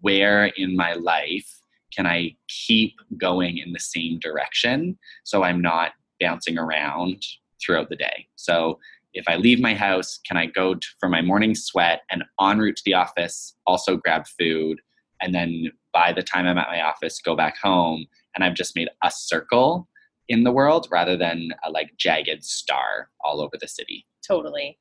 where 0.00 0.46
in 0.56 0.76
my 0.76 0.92
life 0.92 1.50
can 1.94 2.06
I 2.06 2.36
keep 2.48 2.94
going 3.18 3.58
in 3.58 3.72
the 3.72 3.80
same 3.80 4.18
direction 4.18 4.98
so 5.24 5.42
I'm 5.42 5.60
not 5.60 5.92
bouncing 6.20 6.58
around 6.58 7.22
throughout 7.64 7.88
the 7.88 7.96
day. 7.96 8.26
So 8.36 8.78
if 9.12 9.24
I 9.28 9.36
leave 9.36 9.60
my 9.60 9.74
house, 9.74 10.18
can 10.26 10.36
I 10.36 10.46
go 10.46 10.74
to, 10.74 10.86
for 10.98 11.08
my 11.08 11.20
morning 11.20 11.54
sweat 11.54 12.02
and 12.10 12.22
en 12.40 12.58
route 12.58 12.76
to 12.76 12.82
the 12.84 12.94
office 12.94 13.54
also 13.66 13.96
grab 13.96 14.26
food? 14.38 14.80
And 15.20 15.34
then 15.34 15.70
by 15.92 16.12
the 16.12 16.22
time 16.22 16.46
I'm 16.46 16.58
at 16.58 16.68
my 16.68 16.80
office, 16.82 17.20
go 17.20 17.34
back 17.34 17.58
home 17.58 18.06
and 18.34 18.44
I've 18.44 18.54
just 18.54 18.76
made 18.76 18.88
a 19.02 19.10
circle 19.10 19.88
in 20.28 20.44
the 20.44 20.52
world 20.52 20.86
rather 20.90 21.16
than 21.16 21.50
a 21.64 21.70
like 21.70 21.90
jagged 21.98 22.44
star 22.44 23.10
all 23.22 23.40
over 23.40 23.56
the 23.60 23.66
city. 23.66 24.06
Totally. 24.26 24.78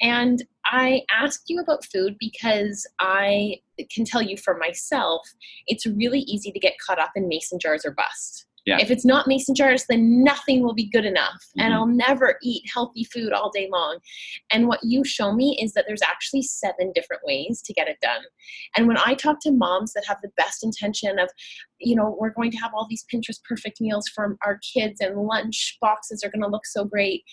And 0.00 0.44
I 0.66 1.02
asked 1.10 1.44
you 1.48 1.60
about 1.60 1.84
food 1.86 2.16
because 2.18 2.86
I 3.00 3.56
can 3.94 4.04
tell 4.04 4.22
you 4.22 4.36
for 4.36 4.56
myself, 4.56 5.26
it's 5.66 5.86
really 5.86 6.20
easy 6.20 6.52
to 6.52 6.58
get 6.58 6.74
caught 6.84 6.98
up 6.98 7.10
in 7.16 7.28
mason 7.28 7.58
jars 7.58 7.84
or 7.84 7.92
bust. 7.92 8.46
Yeah. 8.66 8.78
If 8.80 8.90
it's 8.90 9.04
not 9.04 9.26
mason 9.26 9.54
jars, 9.54 9.86
then 9.88 10.22
nothing 10.22 10.62
will 10.62 10.74
be 10.74 10.90
good 10.90 11.06
enough. 11.06 11.42
And 11.56 11.72
Mhm. 11.72 11.76
I'll 11.76 11.86
never 11.86 12.38
eat 12.42 12.64
healthy 12.72 13.04
food 13.04 13.32
all 13.32 13.50
day 13.50 13.66
long. 13.72 13.98
And 14.52 14.68
what 14.68 14.80
you 14.82 15.04
show 15.04 15.32
me 15.32 15.58
is 15.58 15.72
that 15.72 15.86
there's 15.88 16.02
actually 16.02 16.42
seven 16.42 16.92
different 16.92 17.22
ways 17.24 17.62
to 17.62 17.72
get 17.72 17.88
it 17.88 17.96
done. 18.02 18.22
And 18.76 18.86
when 18.86 18.98
I 18.98 19.14
talk 19.14 19.40
to 19.42 19.52
moms 19.52 19.94
that 19.94 20.04
have 20.04 20.18
the 20.22 20.32
best 20.36 20.62
intention 20.62 21.18
of, 21.18 21.30
you 21.78 21.96
know, 21.96 22.14
we're 22.20 22.34
going 22.34 22.50
to 22.50 22.58
have 22.58 22.72
all 22.74 22.86
these 22.90 23.06
Pinterest 23.10 23.42
perfect 23.42 23.80
meals 23.80 24.06
for 24.08 24.36
our 24.44 24.58
kids 24.74 25.00
and 25.00 25.16
lunch 25.16 25.78
boxes 25.80 26.22
are 26.22 26.30
going 26.30 26.42
to 26.42 26.48
look 26.48 26.66
so 26.66 26.84
great, 26.84 27.24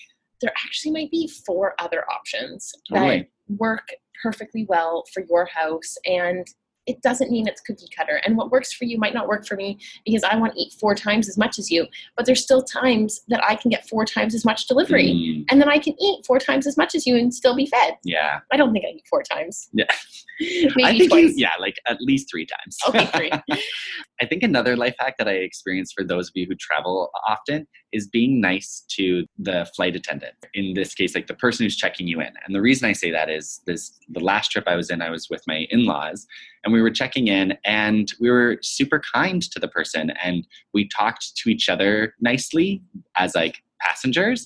there 0.41 0.51
actually 0.65 0.91
might 0.91 1.11
be 1.11 1.27
four 1.45 1.73
other 1.79 2.03
options 2.09 2.71
that 2.89 3.27
work 3.47 3.87
perfectly 4.21 4.65
well 4.67 5.03
for 5.13 5.23
your 5.29 5.45
house 5.45 5.95
and 6.05 6.47
it 6.87 7.01
doesn't 7.01 7.31
mean 7.31 7.47
it's 7.47 7.61
cookie 7.61 7.87
cutter. 7.95 8.21
And 8.25 8.37
what 8.37 8.51
works 8.51 8.71
for 8.71 8.85
you 8.85 8.99
might 8.99 9.13
not 9.13 9.27
work 9.27 9.45
for 9.47 9.55
me 9.55 9.79
because 10.05 10.23
i 10.23 10.35
want 10.35 10.53
to 10.53 10.61
eat 10.61 10.73
four 10.79 10.93
times 10.93 11.27
as 11.27 11.37
much 11.37 11.57
as 11.57 11.71
you 11.71 11.87
but 12.15 12.25
there's 12.25 12.43
still 12.43 12.63
times 12.63 13.21
that 13.27 13.43
i 13.43 13.55
can 13.55 13.71
get 13.71 13.87
four 13.89 14.05
times 14.05 14.35
as 14.35 14.45
much 14.45 14.67
delivery 14.67 15.05
Mm, 15.15 15.45
and 15.49 15.59
then 15.61 15.69
i 15.69 15.77
can 15.79 15.95
eat 15.99 16.25
four 16.25 16.39
times 16.39 16.67
as 16.67 16.77
much 16.77 16.93
as 16.95 17.05
you 17.07 17.15
and 17.15 17.33
still 17.33 17.55
be 17.55 17.65
fed. 17.65 17.95
Yeah. 18.03 18.39
i 18.51 18.57
don't 18.57 18.71
think 18.71 18.85
i 18.85 18.89
eat 18.89 19.03
four 19.09 19.23
times. 19.23 19.69
Yeah. 19.73 19.85
maybe 20.39 20.83
I 20.83 20.97
think 20.97 21.09
twice. 21.11 21.23
you, 21.29 21.33
yeah, 21.37 21.53
like 21.59 21.75
at 21.87 21.97
least 22.01 22.29
three 22.29 22.45
times. 22.45 22.77
okay 22.87 23.05
three. 23.15 23.31
I 24.21 24.25
think 24.25 24.43
another 24.43 24.75
life 24.75 24.95
hack 24.99 25.15
that 25.17 25.27
I 25.27 25.33
experience 25.33 25.91
for 25.93 26.03
those 26.03 26.27
of 26.29 26.33
you 26.35 26.45
who 26.47 26.55
travel 26.55 27.09
often 27.27 27.67
is 27.95 28.07
being 28.07 28.41
nice 28.41 28.83
to 28.89 29.25
the 29.39 29.65
flight 29.75 29.95
attendant. 29.95 30.33
In 30.53 30.73
this 30.73 30.93
case, 30.93 31.15
like 31.15 31.27
the 31.27 31.33
person 31.33 31.65
who's 31.65 31.77
checking 31.77 32.07
you 32.07 32.19
in. 32.19 32.33
And 32.45 32.53
the 32.53 32.61
reason 32.61 32.89
I 32.89 32.93
say 32.93 33.09
that 33.11 33.29
is 33.29 33.61
this 33.65 33.97
the 34.09 34.19
last 34.19 34.51
trip 34.51 34.65
I 34.67 34.75
was 34.75 34.89
in, 34.89 35.01
I 35.01 35.09
was 35.09 35.29
with 35.29 35.41
my 35.47 35.65
in-laws 35.69 36.27
and 36.63 36.73
we 36.73 36.81
were 36.81 36.91
checking 36.91 37.27
in 37.27 37.57
and 37.63 38.11
we 38.19 38.29
were 38.29 38.57
super 38.61 39.01
kind 39.13 39.41
to 39.41 39.59
the 39.59 39.69
person 39.69 40.11
and 40.21 40.45
we 40.73 40.89
talked 40.89 41.37
to 41.37 41.49
each 41.49 41.69
other 41.69 42.13
nicely 42.19 42.83
as 43.17 43.33
like 43.33 43.63
passengers. 43.79 44.45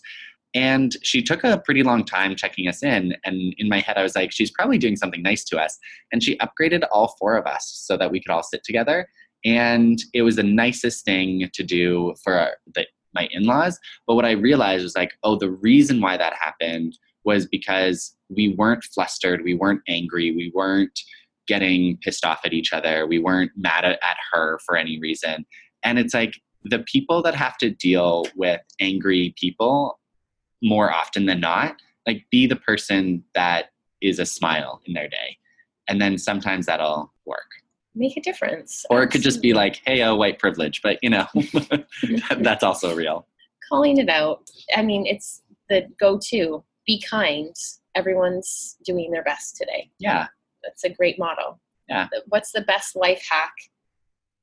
And 0.54 0.96
she 1.04 1.22
took 1.22 1.44
a 1.44 1.62
pretty 1.64 1.84
long 1.84 2.06
time 2.06 2.36
checking 2.36 2.68
us 2.68 2.84
in. 2.84 3.16
And 3.24 3.54
in 3.58 3.70
my 3.70 3.80
head, 3.80 3.98
I 3.98 4.04
was 4.04 4.16
like, 4.16 4.32
she's 4.32 4.50
probably 4.52 4.80
doing 4.80 4.96
something 4.96 5.22
nice 5.22 5.44
to 5.46 5.60
us. 5.60 5.78
And 6.12 6.24
she 6.24 6.38
upgraded 6.38 6.84
all 6.92 7.16
four 7.20 7.36
of 7.36 7.46
us 7.46 7.82
so 7.86 7.98
that 7.98 8.12
we 8.12 8.20
could 8.20 8.32
all 8.32 8.44
sit 8.44 8.64
together 8.64 9.08
and 9.46 10.02
it 10.14 10.22
was 10.24 10.36
the 10.36 10.44
nicest 10.44 11.06
thing 11.06 11.50
to 11.54 11.64
do 11.64 12.14
for 12.24 12.52
the, 12.76 12.86
my 13.14 13.28
in-laws 13.32 13.80
but 14.08 14.16
what 14.16 14.26
i 14.26 14.32
realized 14.32 14.84
was 14.84 14.96
like 14.96 15.14
oh 15.24 15.36
the 15.36 15.52
reason 15.52 16.02
why 16.02 16.18
that 16.18 16.34
happened 16.34 16.98
was 17.24 17.46
because 17.48 18.16
we 18.30 18.56
weren't 18.58 18.84
flustered 18.84 19.44
we 19.44 19.54
weren't 19.54 19.82
angry 19.88 20.32
we 20.32 20.52
weren't 20.54 21.00
getting 21.50 21.98
pissed 21.98 22.24
off 22.24 22.40
at 22.46 22.54
each 22.54 22.72
other 22.72 23.08
we 23.08 23.20
weren't 23.20 23.52
mad 23.58 23.84
at, 23.84 24.00
her 24.32 24.60
for 24.66 24.78
any 24.78 25.00
reason. 25.00 25.46
And 25.84 25.98
it's 25.98 26.14
like 26.14 26.40
the 26.64 26.80
people 26.80 27.24
that 27.24 27.34
have 27.36 27.58
to 27.58 27.72
deal 27.72 28.28
with 28.36 28.62
angry 28.80 29.34
people 29.38 30.00
more 30.62 30.94
often 30.94 31.26
than 31.26 31.40
not 31.40 31.76
like 32.06 32.26
be 32.30 32.46
the 32.46 32.56
person 32.56 33.24
that 33.34 33.72
is 34.02 34.20
a 34.20 34.26
smile 34.26 34.82
in 34.86 34.94
their 34.94 35.10
day. 35.10 35.38
And 35.88 36.00
then 36.00 36.18
sometimes 36.18 36.68
that'll 36.68 37.12
work 37.26 37.50
make 38.00 38.18
a 38.18 38.22
difference. 38.22 38.86
Or 38.90 39.04
it 39.04 39.10
could 39.10 39.22
just 39.22 39.42
be 39.42 39.54
like 39.54 39.82
hey 39.86 40.02
oh 40.04 40.16
white 40.16 40.40
privilege 40.40 40.82
but 40.82 40.98
you 41.04 41.10
know 41.12 41.28
that's 42.40 42.64
also 42.64 42.96
real. 42.96 43.28
Calling 43.68 43.98
it 43.98 44.10
out 44.10 44.50
i 44.76 44.82
mean 44.82 45.06
it's 45.06 45.44
the 45.70 45.88
go-to. 46.00 46.64
Be 46.86 47.02
kind. 47.08 47.56
Everyone's 47.96 48.78
doing 48.84 49.12
their 49.12 49.24
best 49.24 49.56
today. 49.56 49.92
Yeah. 50.00 50.28
That's 50.64 50.84
a 50.84 50.90
great 50.90 51.18
motto. 51.20 51.60
Yeah. 51.88 52.08
what's 52.28 52.52
the 52.52 52.62
best 52.62 52.96
life 52.96 53.24
hack 53.30 53.54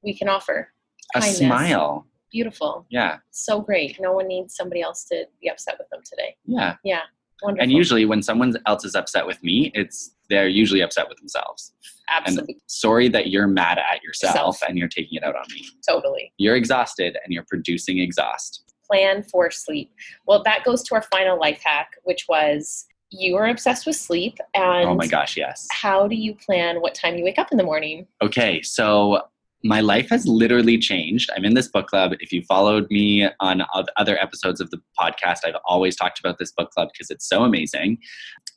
we 0.03 0.17
can 0.17 0.29
offer? 0.29 0.73
A 1.15 1.21
Kindness. 1.21 1.39
smile. 1.39 2.07
Beautiful. 2.33 2.87
Yeah. 2.91 3.19
So 3.31 3.61
great. 3.61 4.01
No 4.01 4.13
one 4.13 4.27
needs 4.27 4.57
somebody 4.57 4.81
else 4.83 5.05
to 5.05 5.27
be 5.41 5.49
upset 5.49 5.77
with 5.79 5.89
them 5.91 6.01
today. 6.05 6.37
Yeah. 6.45 6.77
Yeah 6.85 7.03
wonderful 7.43 7.63
and 7.63 7.73
usually 7.73 8.05
when 8.05 8.23
someone 8.23 8.55
else 8.67 8.85
is 8.85 8.95
upset 8.95 9.27
with 9.27 9.43
me 9.43 9.71
it's 9.75 10.13
they're 10.29 10.49
usually 10.49 10.81
upset 10.81 11.09
with 11.09 11.19
themselves 11.19 11.73
absolutely 12.11 12.55
and 12.55 12.63
sorry 12.67 13.09
that 13.09 13.29
you're 13.29 13.47
mad 13.47 13.79
at 13.79 14.03
yourself 14.03 14.35
Self. 14.35 14.63
and 14.69 14.79
you're 14.79 14.89
taking 14.89 15.19
it 15.19 15.25
out 15.25 15.37
on 15.37 15.45
me 15.53 15.67
totally 15.89 16.33
you're 16.39 16.57
exhausted 16.57 17.17
and 17.25 17.33
you're 17.33 17.47
producing 17.49 17.99
exhaust 17.99 18.67
plan 18.87 19.23
for 19.23 19.51
sleep. 19.51 19.93
Well, 20.27 20.43
that 20.45 20.65
goes 20.65 20.83
to 20.85 20.95
our 20.95 21.03
final 21.03 21.39
life 21.39 21.61
hack, 21.65 21.97
which 22.05 22.27
was 22.29 22.87
you 23.11 23.37
are 23.37 23.47
obsessed 23.47 23.87
with 23.87 23.97
sleep. 23.97 24.39
And 24.55 24.89
oh 24.89 24.95
my 24.95 25.07
gosh, 25.07 25.37
yes. 25.37 25.67
How 25.71 26.09
do 26.09 26.17
you 26.17 26.35
plan 26.35 26.81
what 26.81 26.95
time 26.95 27.17
you 27.17 27.25
wake 27.25 27.39
up 27.39 27.53
in 27.53 27.59
the 27.59 27.65
morning? 27.65 28.07
Okay, 28.23 28.63
so 28.63 29.23
my 29.65 29.81
life 29.81 30.09
has 30.11 30.27
literally 30.27 30.79
changed. 30.79 31.31
I'm 31.35 31.45
in 31.45 31.55
this 31.55 31.69
book 31.69 31.89
club. 31.89 32.13
If 32.21 32.33
you 32.33 32.43
followed 32.43 32.89
me 32.91 33.29
on 33.41 33.63
other 33.97 34.19
episodes 34.19 34.61
of 34.61 34.71
the 34.71 34.81
podcast, 34.99 35.39
I've 35.45 35.57
always 35.65 35.97
talked 35.97 36.21
about 36.21 36.39
this 36.39 36.53
book 36.53 36.71
club 36.71 36.89
because 36.93 37.11
it's 37.11 37.29
so 37.29 37.43
amazing. 37.43 37.99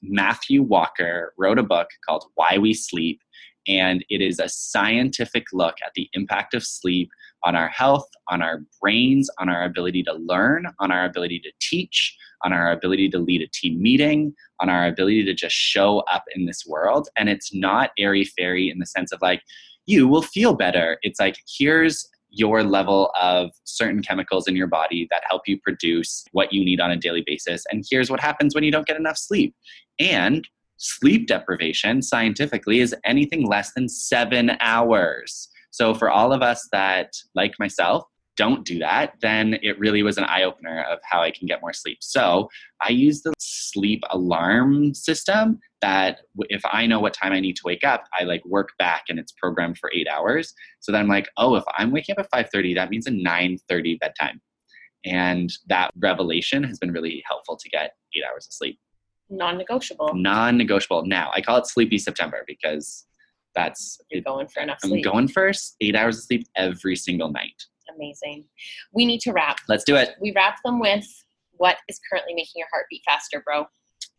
Matthew 0.01 0.61
Walker 0.61 1.33
wrote 1.37 1.57
a 1.57 1.63
book 1.63 1.87
called 2.05 2.25
Why 2.35 2.57
We 2.59 2.73
Sleep, 2.73 3.21
and 3.67 4.05
it 4.09 4.21
is 4.21 4.39
a 4.39 4.49
scientific 4.49 5.45
look 5.53 5.75
at 5.85 5.93
the 5.95 6.09
impact 6.13 6.53
of 6.53 6.63
sleep 6.63 7.09
on 7.43 7.55
our 7.55 7.69
health, 7.69 8.07
on 8.27 8.41
our 8.41 8.61
brains, 8.81 9.29
on 9.39 9.47
our 9.49 9.63
ability 9.63 10.03
to 10.03 10.13
learn, 10.13 10.67
on 10.79 10.91
our 10.91 11.05
ability 11.05 11.39
to 11.39 11.51
teach, 11.61 12.15
on 12.43 12.51
our 12.51 12.71
ability 12.71 13.09
to 13.09 13.19
lead 13.19 13.41
a 13.41 13.47
team 13.47 13.81
meeting, 13.81 14.33
on 14.59 14.69
our 14.69 14.87
ability 14.87 15.23
to 15.23 15.33
just 15.33 15.55
show 15.55 15.99
up 16.11 16.23
in 16.35 16.45
this 16.45 16.65
world. 16.67 17.07
And 17.17 17.29
it's 17.29 17.53
not 17.53 17.91
airy 17.97 18.25
fairy 18.25 18.69
in 18.69 18.79
the 18.79 18.85
sense 18.85 19.11
of 19.11 19.21
like, 19.21 19.41
you 19.89 20.07
will 20.07 20.21
feel 20.21 20.53
better. 20.53 20.99
It's 21.01 21.19
like, 21.19 21.37
here's 21.57 22.07
your 22.29 22.63
level 22.63 23.11
of 23.19 23.49
certain 23.63 24.03
chemicals 24.03 24.47
in 24.47 24.55
your 24.55 24.67
body 24.67 25.07
that 25.09 25.23
help 25.27 25.47
you 25.47 25.59
produce 25.59 26.23
what 26.31 26.53
you 26.53 26.63
need 26.63 26.79
on 26.79 26.91
a 26.91 26.95
daily 26.95 27.23
basis. 27.25 27.63
And 27.71 27.83
here's 27.89 28.11
what 28.11 28.19
happens 28.19 28.53
when 28.53 28.63
you 28.63 28.71
don't 28.71 28.85
get 28.85 28.97
enough 28.97 29.17
sleep. 29.17 29.55
And 29.99 30.47
sleep 30.77 31.27
deprivation, 31.27 32.03
scientifically, 32.03 32.81
is 32.81 32.95
anything 33.03 33.47
less 33.47 33.73
than 33.73 33.89
seven 33.89 34.51
hours. 34.59 35.49
So, 35.71 35.95
for 35.95 36.09
all 36.09 36.33
of 36.33 36.43
us 36.43 36.67
that, 36.71 37.13
like 37.33 37.53
myself, 37.59 38.03
don't 38.37 38.63
do 38.63 38.79
that, 38.79 39.15
then 39.21 39.57
it 39.61 39.77
really 39.79 40.01
was 40.03 40.17
an 40.17 40.23
eye 40.23 40.43
opener 40.43 40.85
of 40.89 40.99
how 41.03 41.21
I 41.21 41.29
can 41.29 41.45
get 41.45 41.59
more 41.61 41.73
sleep. 41.73 41.97
So 41.99 42.47
I 42.79 42.87
use 42.87 43.21
the 43.21 43.33
sleep 43.37 44.01
alarm 44.11 44.93
system 44.93 45.59
that 45.81 46.19
if 46.49 46.61
I 46.65 46.85
know 46.85 46.99
what 46.99 47.13
time 47.13 47.31
I 47.31 47.39
need 47.39 47.55
to 47.57 47.61
wake 47.65 47.83
up, 47.83 48.03
I 48.17 48.23
like 48.23 48.43
work 48.45 48.69
back 48.77 49.05
and 49.09 49.17
it's 49.17 49.31
programmed 49.31 49.77
for 49.77 49.91
eight 49.93 50.07
hours. 50.07 50.53
So 50.79 50.91
then 50.91 51.01
I'm 51.01 51.07
like, 51.07 51.27
oh, 51.37 51.55
if 51.55 51.63
I'm 51.77 51.91
waking 51.91 52.15
up 52.17 52.27
at 52.33 52.51
5:30, 52.53 52.75
that 52.75 52.89
means 52.89 53.07
a 53.07 53.11
9:30 53.11 53.99
bedtime. 53.99 54.41
And 55.05 55.51
that 55.67 55.91
revelation 55.97 56.63
has 56.63 56.77
been 56.77 56.91
really 56.91 57.23
helpful 57.25 57.55
to 57.55 57.69
get 57.69 57.95
eight 58.15 58.23
hours 58.29 58.45
of 58.47 58.53
sleep. 58.53 58.79
Non-negotiable. 59.29 60.13
Non-negotiable. 60.15 61.05
Now 61.05 61.31
I 61.33 61.41
call 61.41 61.57
it 61.57 61.67
sleepy 61.67 61.97
September 61.97 62.43
because 62.47 63.05
that's 63.55 63.99
You're 64.11 64.21
going 64.21 64.47
for 64.47 64.61
enough 64.61 64.79
sleep. 64.81 65.05
I'm 65.05 65.11
going 65.11 65.27
first, 65.27 65.75
eight 65.81 65.95
hours 65.95 66.17
of 66.17 66.23
sleep 66.23 66.47
every 66.55 66.95
single 66.95 67.31
night 67.31 67.63
amazing. 67.95 68.45
We 68.93 69.05
need 69.05 69.19
to 69.21 69.31
wrap. 69.31 69.57
Let's 69.67 69.83
do 69.83 69.95
it. 69.95 70.15
We 70.19 70.33
wrap 70.35 70.57
them 70.63 70.79
with 70.79 71.05
what 71.57 71.77
is 71.87 71.99
currently 72.09 72.33
making 72.33 72.53
your 72.55 72.67
heart 72.71 72.85
beat 72.89 73.01
faster, 73.05 73.43
bro. 73.45 73.65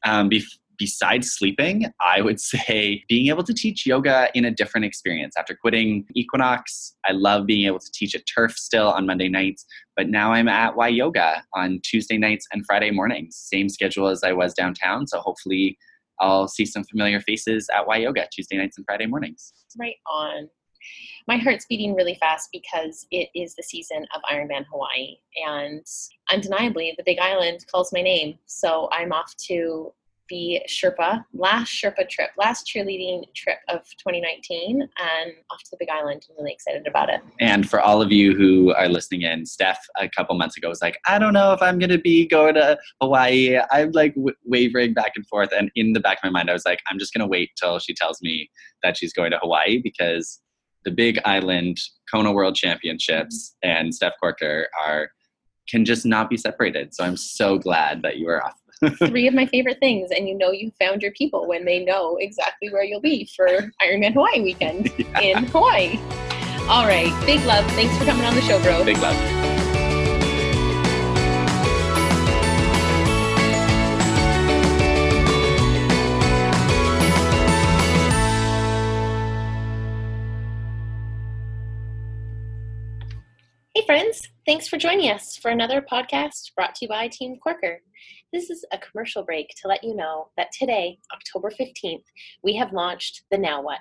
Um, 0.05 0.29
be- 0.29 0.45
besides 0.81 1.31
sleeping, 1.31 1.85
I 2.01 2.23
would 2.23 2.41
say 2.55 3.05
being 3.09 3.29
able 3.29 3.45
to 3.45 3.55
teach 3.55 3.87
yoga 3.87 4.29
in 4.35 4.47
a 4.47 4.51
different 4.51 4.87
experience. 4.87 5.37
After 5.39 5.55
quitting 5.55 6.07
Equinox, 6.17 6.97
I 7.07 7.13
love 7.13 7.47
being 7.47 7.67
able 7.67 7.79
to 7.79 7.93
teach 7.93 8.17
at 8.17 8.23
Turf 8.27 8.57
still 8.57 8.89
on 8.89 9.07
Monday 9.07 9.29
nights, 9.29 9.65
but 9.97 10.09
now 10.09 10.33
I'm 10.33 10.49
at 10.49 10.75
Y 10.75 10.89
Yoga 10.89 11.45
on 11.55 11.81
Tuesday 11.85 12.19
nights 12.19 12.49
and 12.53 12.65
Friday 12.67 12.91
mornings. 12.91 13.37
Same 13.37 13.69
schedule 13.69 14.09
as 14.09 14.25
I 14.25 14.33
was 14.33 14.55
downtown, 14.55 15.07
so 15.07 15.21
hopefully 15.21 15.79
I'll 16.19 16.49
see 16.49 16.67
some 16.67 16.85
familiar 16.85 17.21
faces 17.21 17.69
at 17.73 17.87
Y 17.87 17.99
Yoga 17.99 18.27
Tuesday 18.33 18.57
nights 18.57 18.77
and 18.77 18.87
Friday 18.87 19.07
mornings. 19.07 19.53
Right 19.79 19.97
on 20.07 20.49
my 21.29 21.37
heart's 21.37 21.67
beating 21.67 21.95
really 21.95 22.15
fast 22.15 22.49
because 22.53 23.07
it 23.11 23.29
is 23.35 23.55
the 23.55 23.63
season 23.63 24.07
of 24.15 24.23
Ironman 24.23 24.65
Hawaii. 24.71 25.17
And 25.47 25.85
undeniably, 26.31 26.95
the 26.97 27.05
Big 27.05 27.19
Island 27.19 27.67
calls 27.71 27.93
my 27.93 28.03
name. 28.03 28.39
So 28.47 28.89
I'm 28.91 29.13
off 29.13 29.35
to 29.49 29.93
the 30.31 30.61
Sherpa, 30.69 31.25
last 31.35 31.71
Sherpa 31.71 32.09
trip, 32.09 32.31
last 32.39 32.67
cheerleading 32.67 33.25
trip 33.35 33.59
of 33.69 33.81
2019, 33.99 34.81
and 34.81 35.33
off 35.51 35.63
to 35.65 35.71
the 35.73 35.77
Big 35.79 35.91
Island. 35.91 36.25
I'm 36.31 36.37
really 36.37 36.53
excited 36.53 36.87
about 36.87 37.11
it. 37.11 37.21
And 37.41 37.69
for 37.69 37.81
all 37.81 38.01
of 38.01 38.11
you 38.11 38.35
who 38.35 38.73
are 38.75 38.89
listening 38.89 39.23
in, 39.23 39.45
Steph 39.45 39.81
a 39.99 40.09
couple 40.09 40.37
months 40.37 40.57
ago 40.57 40.69
was 40.69 40.81
like, 40.81 40.99
I 41.07 41.19
don't 41.19 41.35
know 41.35 41.53
if 41.53 41.61
I'm 41.61 41.79
going 41.79 41.91
to 41.91 41.99
be 41.99 42.27
going 42.27 42.55
to 42.55 42.79
Hawaii. 43.01 43.59
I'm 43.71 43.91
like 43.93 44.15
w- 44.15 44.37
wavering 44.45 44.95
back 44.95 45.13
and 45.17 45.27
forth. 45.27 45.51
And 45.57 45.71
in 45.75 45.93
the 45.93 46.01
back 46.01 46.19
of 46.19 46.25
my 46.25 46.31
mind, 46.31 46.49
I 46.49 46.55
was 46.55 46.65
like, 46.65 46.81
I'm 46.89 46.99
just 46.99 47.13
going 47.13 47.21
to 47.21 47.27
wait 47.27 47.51
till 47.61 47.79
she 47.79 47.93
tells 47.93 48.23
me 48.23 48.51
that 48.83 48.97
she's 48.97 49.13
going 49.13 49.33
to 49.33 49.39
Hawaii 49.39 49.81
because 49.83 50.41
the 50.85 50.91
Big 50.91 51.19
Island 51.25 51.79
Kona 52.11 52.33
World 52.33 52.55
Championships 52.55 53.57
mm-hmm. 53.65 53.79
and 53.79 53.95
Steph 53.95 54.15
Corker 54.21 54.69
are 54.87 55.11
can 55.69 55.85
just 55.85 56.05
not 56.05 56.29
be 56.29 56.37
separated. 56.37 56.93
So 56.95 57.05
I'm 57.05 57.17
so 57.17 57.57
glad 57.57 58.03
that 58.03 58.17
you 58.19 58.29
are 58.29 58.45
off. 58.45 58.60
Three 58.97 59.27
of 59.27 59.35
my 59.35 59.45
favorite 59.45 59.79
things, 59.79 60.11
and 60.11 60.27
you 60.27 60.37
know 60.37 60.53
you 60.53 60.73
found 60.81 61.03
your 61.03 61.13
people 61.13 61.47
when 61.47 61.67
they 61.67 61.85
know 61.85 62.17
exactly 62.17 62.71
where 62.71 62.83
you'll 62.83 63.01
be 63.01 63.29
for 63.37 63.47
Ironman 63.83 64.15
Hawaii 64.15 64.41
weekend 64.41 64.91
yeah. 64.99 65.21
in 65.21 65.45
Hawaii. 65.45 65.99
All 66.69 66.87
right, 66.87 67.13
big 67.27 67.45
love. 67.45 67.67
Thanks 67.73 67.97
for 67.99 68.05
coming 68.07 68.25
on 68.25 68.35
the 68.35 68.41
show, 68.43 68.63
bro. 68.63 68.83
Big 68.85 68.99
love. 68.99 69.17
Hey, 83.75 83.85
friends. 83.85 84.29
Thanks 84.47 84.69
for 84.69 84.79
joining 84.79 85.11
us 85.11 85.37
for 85.37 85.51
another 85.51 85.83
podcast 85.83 86.55
brought 86.55 86.75
to 86.77 86.87
you 86.87 86.89
by 86.89 87.09
Team 87.09 87.39
Corker. 87.43 87.81
This 88.33 88.49
is 88.49 88.65
a 88.71 88.79
commercial 88.79 89.25
break 89.25 89.49
to 89.57 89.67
let 89.67 89.83
you 89.83 89.97
know 89.97 90.29
that 90.37 90.53
today, 90.53 90.99
October 91.13 91.51
15th, 91.51 92.05
we 92.45 92.55
have 92.55 92.73
launched 92.73 93.25
the 93.33 93.39
Now 93.39 93.61
What, 93.61 93.81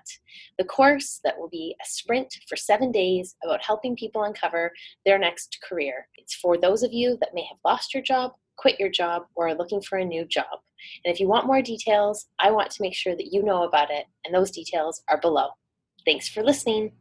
the 0.58 0.64
course 0.64 1.20
that 1.24 1.38
will 1.38 1.50
be 1.50 1.76
a 1.80 1.86
sprint 1.88 2.36
for 2.48 2.56
seven 2.56 2.92
days 2.92 3.36
about 3.44 3.64
helping 3.64 3.96
people 3.96 4.24
uncover 4.24 4.72
their 5.06 5.20
next 5.20 5.60
career. 5.68 6.08
It's 6.16 6.34
for 6.34 6.58
those 6.58 6.82
of 6.82 6.92
you 6.92 7.16
that 7.22 7.36
may 7.36 7.44
have 7.44 7.60
lost 7.64 7.94
your 7.94 8.02
job, 8.02 8.32
quit 8.58 8.80
your 8.80 8.90
job, 8.90 9.24
or 9.36 9.50
are 9.50 9.56
looking 9.56 9.82
for 9.82 10.00
a 10.00 10.06
new 10.06 10.26
job. 10.26 10.58
And 11.06 11.14
if 11.14 11.20
you 11.20 11.28
want 11.28 11.46
more 11.46 11.62
details, 11.62 12.26
I 12.40 12.50
want 12.50 12.72
to 12.72 12.82
make 12.82 12.96
sure 12.96 13.16
that 13.16 13.32
you 13.32 13.44
know 13.44 13.66
about 13.66 13.92
it, 13.92 14.06
and 14.26 14.34
those 14.34 14.50
details 14.50 15.04
are 15.10 15.20
below. 15.20 15.50
Thanks 16.06 16.28
for 16.28 16.42
listening. 16.42 16.94